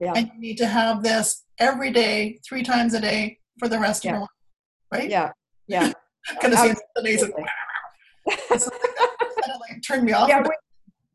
Yeah. 0.00 0.12
and 0.16 0.30
you 0.34 0.40
need 0.40 0.58
to 0.58 0.66
have 0.66 1.02
this 1.02 1.44
every 1.58 1.90
day, 1.92 2.40
three 2.46 2.62
times 2.62 2.94
a 2.94 3.00
day 3.00 3.38
for 3.58 3.68
the 3.68 3.78
rest 3.78 4.04
Yeah. 4.04 4.10
of 4.10 4.14
your 4.14 4.20
life, 4.22 4.28
right? 4.92 5.10
Yeah. 5.10 5.32
Yeah. 5.66 5.92
Kind 6.40 6.54
of. 6.54 6.60
Absolutely. 6.60 7.44
kind 8.50 8.62
of 9.54 9.60
like 9.68 9.82
turned 9.86 10.04
me 10.04 10.12
off. 10.12 10.28
Yeah, 10.28 10.42
we, 10.42 10.50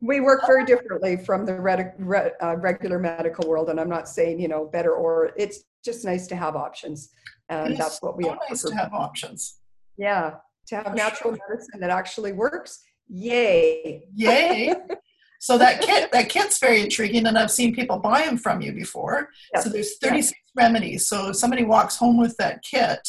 we 0.01 0.19
work 0.19 0.45
very 0.47 0.65
differently 0.65 1.15
from 1.17 1.45
the 1.45 1.59
red, 1.59 1.93
re, 1.99 2.31
uh, 2.41 2.55
regular 2.57 2.99
medical 2.99 3.47
world, 3.47 3.69
and 3.69 3.79
I'm 3.79 3.89
not 3.89 4.09
saying 4.09 4.39
you 4.39 4.47
know 4.47 4.65
better 4.65 4.93
or 4.93 5.31
it's 5.37 5.63
just 5.83 6.03
nice 6.05 6.25
to 6.27 6.35
have 6.35 6.55
options, 6.55 7.09
and 7.49 7.73
It 7.73 7.77
that's 7.77 8.01
what 8.01 8.17
we 8.17 8.23
so 8.23 8.31
offer. 8.31 8.39
nice 8.49 8.61
to 8.63 8.75
have 8.75 8.93
options. 8.93 9.59
Yeah, 9.97 10.35
to 10.67 10.75
have 10.77 10.95
natural 10.95 11.37
medicine 11.47 11.79
that 11.81 11.89
actually 11.91 12.31
works. 12.33 12.81
Yay! 13.07 14.03
Yay! 14.13 14.73
so 15.39 15.57
that 15.57 15.81
kit, 15.81 16.11
that 16.11 16.29
kit's 16.29 16.59
very 16.59 16.81
intriguing, 16.81 17.27
and 17.27 17.37
I've 17.37 17.51
seen 17.51 17.75
people 17.75 17.99
buy 17.99 18.23
them 18.23 18.37
from 18.37 18.61
you 18.61 18.73
before. 18.73 19.29
So 19.61 19.69
there's 19.69 19.97
36 19.97 20.37
remedies. 20.55 21.07
So 21.07 21.29
if 21.29 21.35
somebody 21.35 21.63
walks 21.63 21.97
home 21.97 22.17
with 22.17 22.35
that 22.37 22.63
kit, 22.63 22.99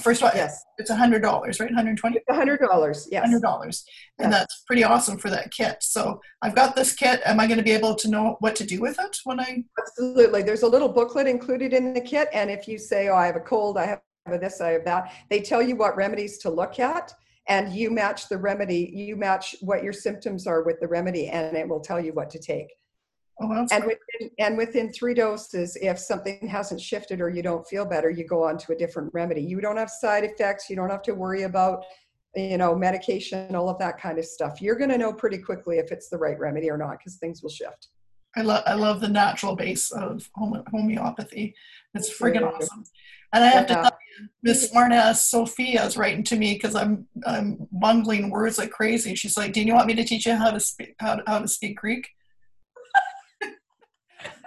first 0.00 0.22
of 0.22 0.28
all, 0.28 0.32
Yes, 0.34 0.64
it's 0.78 0.90
hundred 0.90 1.22
dollars, 1.22 1.60
right? 1.60 1.70
120 1.70 2.20
a 2.28 2.34
hundred 2.34 2.60
dollars. 2.60 3.08
Yes. 3.10 3.24
hundred 3.24 3.42
dollars, 3.42 3.84
and 4.18 4.32
that's 4.32 4.62
pretty 4.66 4.84
awesome 4.84 5.18
for 5.18 5.30
that 5.30 5.52
kit. 5.52 5.76
So 5.80 6.20
I've 6.42 6.54
got 6.54 6.74
this 6.76 6.94
kit. 6.94 7.20
Am 7.24 7.40
I 7.40 7.46
going 7.46 7.58
to 7.58 7.64
be 7.64 7.72
able 7.72 7.94
to 7.96 8.08
know 8.08 8.36
what 8.40 8.56
to 8.56 8.64
do 8.64 8.80
with 8.80 8.98
it 9.00 9.16
when 9.24 9.40
I? 9.40 9.64
Absolutely. 9.78 10.42
There's 10.42 10.62
a 10.62 10.68
little 10.68 10.88
booklet 10.88 11.26
included 11.26 11.72
in 11.72 11.94
the 11.94 12.00
kit. 12.00 12.28
And 12.32 12.50
if 12.50 12.66
you 12.66 12.78
say, 12.78 13.08
oh, 13.08 13.16
I 13.16 13.26
have 13.26 13.36
a 13.36 13.40
cold, 13.40 13.78
I 13.78 13.86
have 13.86 14.00
this, 14.40 14.60
I 14.60 14.70
have 14.70 14.84
that, 14.84 15.12
they 15.30 15.40
tell 15.40 15.62
you 15.62 15.76
what 15.76 15.96
remedies 15.96 16.38
to 16.38 16.50
look 16.50 16.78
at. 16.78 17.12
And 17.46 17.74
you 17.74 17.90
match 17.90 18.28
the 18.28 18.38
remedy, 18.38 18.90
you 18.94 19.16
match 19.16 19.54
what 19.60 19.82
your 19.84 19.92
symptoms 19.92 20.46
are 20.46 20.62
with 20.62 20.80
the 20.80 20.88
remedy, 20.88 21.28
and 21.28 21.56
it 21.56 21.68
will 21.68 21.80
tell 21.80 22.00
you 22.00 22.12
what 22.12 22.30
to 22.30 22.38
take. 22.38 22.68
Oh, 23.40 23.52
And 23.52 23.68
great. 23.68 23.98
within, 24.20 24.30
and 24.38 24.56
within 24.56 24.92
three 24.92 25.12
doses, 25.12 25.76
if 25.80 25.98
something 25.98 26.46
hasn't 26.46 26.80
shifted 26.80 27.20
or 27.20 27.28
you 27.28 27.42
don't 27.42 27.66
feel 27.66 27.84
better, 27.84 28.08
you 28.08 28.26
go 28.26 28.44
on 28.44 28.56
to 28.58 28.72
a 28.72 28.76
different 28.76 29.12
remedy. 29.12 29.42
You 29.42 29.60
don't 29.60 29.76
have 29.76 29.90
side 29.90 30.24
effects. 30.24 30.70
You 30.70 30.76
don't 30.76 30.88
have 30.90 31.02
to 31.02 31.14
worry 31.14 31.42
about, 31.42 31.84
you 32.36 32.56
know, 32.56 32.74
medication, 32.76 33.54
all 33.56 33.68
of 33.68 33.78
that 33.80 34.00
kind 34.00 34.18
of 34.18 34.24
stuff. 34.24 34.62
You're 34.62 34.76
going 34.76 34.90
to 34.90 34.98
know 34.98 35.12
pretty 35.12 35.38
quickly 35.38 35.78
if 35.78 35.90
it's 35.90 36.08
the 36.08 36.18
right 36.18 36.38
remedy 36.38 36.70
or 36.70 36.78
not 36.78 36.98
because 36.98 37.16
things 37.16 37.42
will 37.42 37.50
shift. 37.50 37.88
I 38.36 38.42
love 38.42 38.62
I 38.66 38.74
love 38.74 39.00
the 39.00 39.08
natural 39.08 39.54
base 39.56 39.90
of 39.90 40.28
home- 40.34 40.64
homeopathy. 40.70 41.54
It's 41.94 42.10
friggin' 42.16 42.42
awesome. 42.42 42.84
And 43.32 43.42
I 43.44 43.48
have 43.48 43.66
to 43.66 43.72
Yeah. 43.74 43.82
tell 43.82 43.98
you, 44.18 44.28
Miss 44.42 44.70
Smartass 44.70 45.16
Sophia 45.16 45.84
is 45.84 45.96
writing 45.96 46.22
to 46.24 46.36
me 46.36 46.54
because 46.54 46.74
I'm 46.74 47.08
I'm 47.26 47.66
bungling 47.72 48.30
words 48.30 48.58
like 48.58 48.70
crazy. 48.70 49.14
She's 49.14 49.36
like, 49.36 49.52
"Do 49.52 49.60
you 49.62 49.74
want 49.74 49.86
me 49.88 49.94
to 49.94 50.04
teach 50.04 50.26
you 50.26 50.34
how 50.34 50.50
to 50.50 50.60
speak 50.60 50.94
how 51.00 51.16
to, 51.16 51.22
how 51.26 51.38
to 51.40 51.48
speak 51.48 51.76
Greek?" 51.76 52.08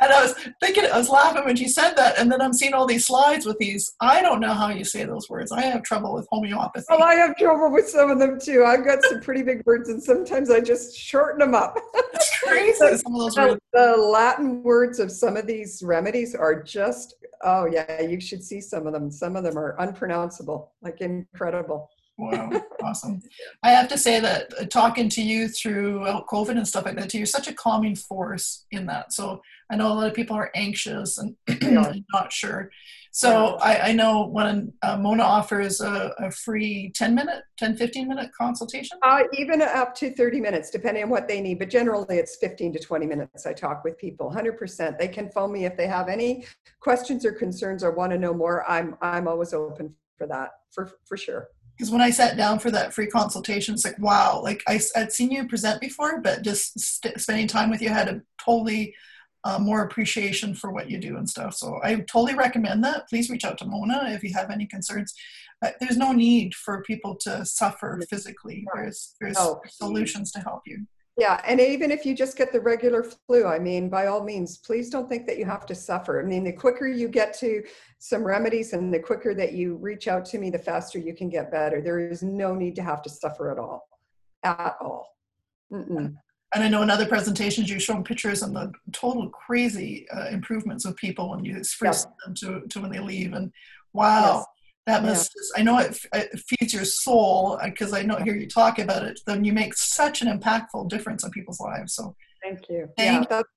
And 0.02 0.12
I 0.12 0.22
was 0.22 0.34
thinking, 0.60 0.86
I 0.86 0.98
was 0.98 1.10
laughing 1.10 1.46
when 1.46 1.56
she 1.56 1.68
said 1.68 1.94
that, 1.94 2.18
and 2.18 2.32
then 2.32 2.42
I'm 2.42 2.54
seeing 2.54 2.74
all 2.74 2.86
these 2.86 3.06
slides 3.06 3.46
with 3.46 3.58
these. 3.58 3.94
I 4.00 4.22
don't 4.22 4.40
know 4.40 4.54
how 4.54 4.70
you 4.70 4.84
say 4.84 5.06
those 5.06 5.30
words. 5.30 5.52
I 5.52 5.62
have 5.62 5.84
trouble 5.84 6.14
with 6.14 6.28
homeopathy. 6.32 6.86
Well, 6.90 7.04
I 7.04 7.16
have 7.16 7.36
trouble 7.38 7.72
with 7.72 7.88
some 7.88 8.12
of 8.12 8.20
them 8.20 8.40
too. 8.40 8.64
I've 8.66 8.86
got 8.86 9.04
some 9.04 9.22
pretty 9.22 9.44
big 9.44 9.66
words, 9.66 9.90
and 9.90 10.02
sometimes 10.02 10.50
I 10.50 10.60
just 10.60 10.96
shorten 10.98 11.40
them 11.40 11.56
up. 11.56 11.78
it's 12.14 12.40
crazy. 12.44 12.78
Some 12.98 13.16
of 13.16 13.22
those 13.22 13.38
words. 13.38 13.62
the 13.74 13.96
Latin 13.98 14.64
words 14.64 15.00
of 15.00 15.12
some 15.12 15.38
of 15.38 15.46
these 15.46 15.84
remedies 15.84 16.36
are 16.36 16.62
just, 16.62 17.16
oh, 17.44 17.66
yeah, 17.66 18.02
you 18.02 18.20
should 18.20 18.44
see 18.44 18.62
some 18.62 18.88
of 18.88 18.94
them. 18.94 19.12
Some 19.12 19.36
of 19.36 19.44
them 19.44 19.58
are 19.58 19.76
unpronounceable, 19.80 20.72
like 20.82 21.02
incredible. 21.02 21.90
Wow, 22.18 22.50
awesome. 22.84 23.22
I 23.64 23.72
have 23.72 23.88
to 23.90 23.98
say 23.98 24.20
that 24.20 24.52
uh, 24.60 24.66
talking 24.66 25.08
to 25.10 25.22
you 25.22 25.48
through 25.48 26.00
COVID 26.30 26.58
and 26.58 26.68
stuff 26.68 26.86
like 26.86 26.96
that, 26.96 27.10
too, 27.10 27.20
you're 27.20 27.28
such 27.28 27.48
a 27.48 27.54
calming 27.54 27.96
force 27.96 28.66
in 28.72 28.88
that. 28.88 29.14
So 29.14 29.42
I 29.70 29.76
know 29.76 29.92
a 29.92 29.94
lot 29.94 30.08
of 30.08 30.14
people 30.14 30.36
are 30.36 30.52
anxious 30.56 31.20
and 31.20 31.36
not 32.14 32.32
sure. 32.34 32.72
So 33.12 33.56
I, 33.56 33.90
I 33.90 33.92
know 33.94 34.28
when 34.28 34.74
uh, 34.84 34.98
Mona 34.98 35.24
offers 35.24 35.82
a, 35.82 36.14
a 36.20 36.30
free 36.30 36.92
10 36.94 37.16
minute, 37.16 37.44
10, 37.58 37.76
15 37.76 38.08
minute 38.08 38.30
consultation. 38.40 39.00
Uh, 39.02 39.24
even 39.34 39.62
up 39.62 39.96
to 39.96 40.12
30 40.14 40.40
minutes, 40.40 40.70
depending 40.70 41.04
on 41.04 41.10
what 41.10 41.28
they 41.28 41.42
need. 41.42 41.58
But 41.58 41.72
generally, 41.72 42.18
it's 42.18 42.38
15 42.38 42.74
to 42.74 42.80
20 42.80 43.08
minutes 43.08 43.48
I 43.48 43.54
talk 43.54 43.84
with 43.84 43.98
people, 43.98 44.32
100%. 44.32 45.00
They 45.00 45.08
can 45.08 45.32
phone 45.32 45.52
me 45.52 45.66
if 45.66 45.76
they 45.76 45.88
have 45.88 46.10
any 46.10 46.46
questions 46.80 47.26
or 47.26 47.32
concerns 47.32 47.84
or 47.84 47.92
want 47.92 48.12
to 48.12 48.20
know 48.20 48.36
more. 48.36 48.70
I'm, 48.70 48.96
I'm 49.02 49.28
always 49.28 49.52
open 49.52 49.96
for 50.16 50.28
that, 50.28 50.52
for, 50.72 50.92
for 51.06 51.18
sure. 51.18 51.50
Because 51.78 51.92
when 51.92 52.02
I 52.02 52.10
sat 52.10 52.38
down 52.38 52.58
for 52.58 52.72
that 52.72 52.94
free 52.94 53.06
consultation, 53.08 53.76
it's 53.76 53.86
like, 53.86 54.00
wow, 54.00 54.42
like 54.44 54.64
I, 54.68 54.82
would 54.96 55.12
seen 55.12 55.30
you 55.30 55.48
present 55.48 55.80
before, 55.80 56.22
but 56.22 56.42
just 56.42 56.80
st- 56.80 57.20
spending 57.20 57.48
time 57.48 57.70
with 57.70 57.82
you 57.82 57.90
had 57.90 58.08
a 58.08 58.22
totally 58.44 58.96
uh, 59.44 59.60
more 59.60 59.84
appreciation 59.84 60.56
for 60.56 60.72
what 60.72 60.90
you 60.90 60.98
do 60.98 61.18
and 61.18 61.30
stuff. 61.30 61.54
So 61.54 61.80
I 61.84 61.96
totally 62.12 62.34
recommend 62.34 62.84
that. 62.84 63.08
Please 63.08 63.30
reach 63.30 63.46
out 63.46 63.58
to 63.60 63.66
Mona 63.66 64.10
if 64.10 64.24
you 64.24 64.34
have 64.34 64.50
any 64.50 64.66
concerns. 64.66 65.14
Uh, 65.64 65.70
there's 65.80 65.98
no 65.98 66.12
need 66.12 66.56
for 66.56 66.82
people 66.84 67.16
to 67.16 67.46
suffer 67.46 68.02
physically. 68.10 68.66
There's 68.74 69.16
there's 69.22 69.36
No. 69.36 69.62
solutions 69.70 70.32
to 70.32 70.40
help 70.40 70.62
you. 70.66 70.86
Yeah, 71.18 71.42
and 71.48 71.60
even 71.60 71.90
if 71.90 72.06
you 72.06 72.14
just 72.14 72.38
get 72.38 72.52
the 72.52 72.62
regular 72.62 73.04
flu, 73.04 73.48
I 73.48 73.58
mean, 73.58 73.90
by 73.90 74.06
all 74.06 74.24
means, 74.24 74.58
please 74.58 74.92
don't 74.92 75.10
think 75.10 75.26
that 75.26 75.40
you 75.40 75.46
have 75.46 75.66
to 75.66 75.74
suffer. 75.74 76.22
I 76.22 76.24
mean, 76.24 76.44
the 76.44 76.54
quicker 76.54 76.88
you 76.88 77.08
get 77.08 77.34
to 77.40 77.64
some 77.98 78.24
remedies 78.24 78.74
and 78.74 78.94
the 78.94 79.00
quicker 79.00 79.34
that 79.34 79.54
you 79.54 79.78
reach 79.78 80.08
out 80.08 80.26
to 80.26 80.38
me, 80.38 80.52
the 80.52 80.60
faster 80.60 81.00
you 81.00 81.16
can 81.16 81.30
get 81.30 81.50
better. 81.50 81.82
There 81.82 82.00
is 82.00 82.22
no 82.22 82.54
need 82.54 82.76
to 82.76 82.84
have 82.84 83.02
to 83.02 83.10
suffer 83.10 83.52
at 83.52 83.58
all. 83.58 83.88
At 84.44 84.76
all. 84.80 85.18
Mm-mm. 85.74 86.16
And 86.54 86.64
I 86.64 86.70
know 86.70 86.84
in 86.84 86.92
other 86.92 87.08
presentations 87.08 87.68
you've 87.68 87.82
shown 87.82 88.04
pictures 88.04 88.44
and 88.44 88.56
the 88.56 88.72
total 88.94 89.28
crazy 89.30 90.08
uh, 90.12 90.28
improvements 90.28 90.86
of 90.86 90.96
people 90.96 91.32
when 91.32 91.44
you 91.44 91.64
freeze 91.64 92.06
them 92.24 92.36
to, 92.36 92.62
to 92.70 92.82
when 92.82 92.92
they 92.92 93.00
leave. 93.00 93.34
And 93.34 93.52
wow, 93.92 94.36
Yes. 94.38 94.46
That 94.88 95.04
must, 95.04 95.32
I 95.56 95.62
know 95.62 95.78
it, 95.80 96.00
it 96.14 96.40
feeds 96.48 96.74
your 96.74 96.86
soul 96.86 97.60
because 97.64 97.94
I 97.94 98.02
know 98.02 98.16
hear 98.16 98.36
you 98.36 98.48
talk 98.48 98.80
about 98.80 99.04
it. 99.04 99.20
Then 99.28 99.44
you 99.44 99.54
make 99.54 99.76
such 99.76 100.22
an 100.24 100.28
impactful 100.40 100.90
difference 100.90 101.24
on 101.24 101.30
people's 101.32 101.60
lives. 101.60 101.94
So 101.94 102.16
Thank 102.42 102.70
you. 102.70 102.90
Thank- 102.98 103.24
yeah, 103.24 103.28
that's, 103.30 103.50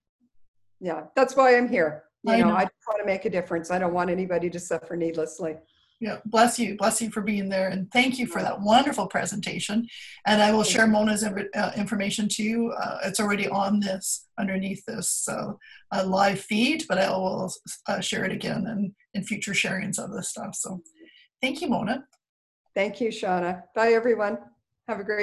yeah, 0.80 1.02
that's 1.16 1.36
why 1.36 1.56
I'm 1.56 1.68
here. 1.68 2.04
You 2.24 2.34
I 2.34 2.40
know, 2.40 2.48
know. 2.48 2.56
I 2.56 2.64
just 2.64 2.86
want 2.86 3.00
to 3.00 3.06
make 3.06 3.24
a 3.24 3.30
difference. 3.30 3.70
I 3.70 3.78
don't 3.78 3.94
want 3.94 4.10
anybody 4.10 4.50
to 4.50 4.58
suffer 4.60 4.96
needlessly. 4.96 5.54
yeah, 6.00 6.16
bless 6.24 6.58
you, 6.58 6.76
bless 6.76 7.00
you 7.00 7.10
for 7.10 7.20
being 7.20 7.48
there, 7.48 7.68
and 7.68 7.90
thank 7.92 8.18
you 8.18 8.26
for 8.26 8.40
that 8.42 8.60
wonderful 8.60 9.06
presentation. 9.06 9.86
And 10.26 10.42
I 10.42 10.52
will 10.52 10.62
share 10.64 10.86
Mona's 10.86 11.22
uh, 11.24 11.72
information 11.76 12.26
to 12.30 12.42
you. 12.42 12.72
Uh, 12.72 12.98
it's 13.04 13.20
already 13.20 13.48
on 13.48 13.80
this 13.80 14.26
underneath 14.38 14.82
this 14.86 15.28
uh, 15.28 15.52
uh, 15.92 16.04
live 16.06 16.40
feed, 16.40 16.84
but 16.88 16.98
I 16.98 17.10
will 17.10 17.52
uh, 17.86 18.00
share 18.00 18.24
it 18.24 18.32
again 18.32 18.66
in, 18.66 18.94
in 19.14 19.24
future 19.24 19.52
sharings 19.52 19.98
of 19.98 20.10
this 20.12 20.30
stuff. 20.30 20.54
So, 20.54 20.82
thank 21.42 21.60
you, 21.60 21.68
Mona. 21.68 22.06
Thank 22.74 23.00
you, 23.00 23.08
Shauna. 23.08 23.64
Bye, 23.74 23.92
everyone. 23.92 24.38
Have 24.88 25.00
a 25.00 25.04
great 25.04 25.18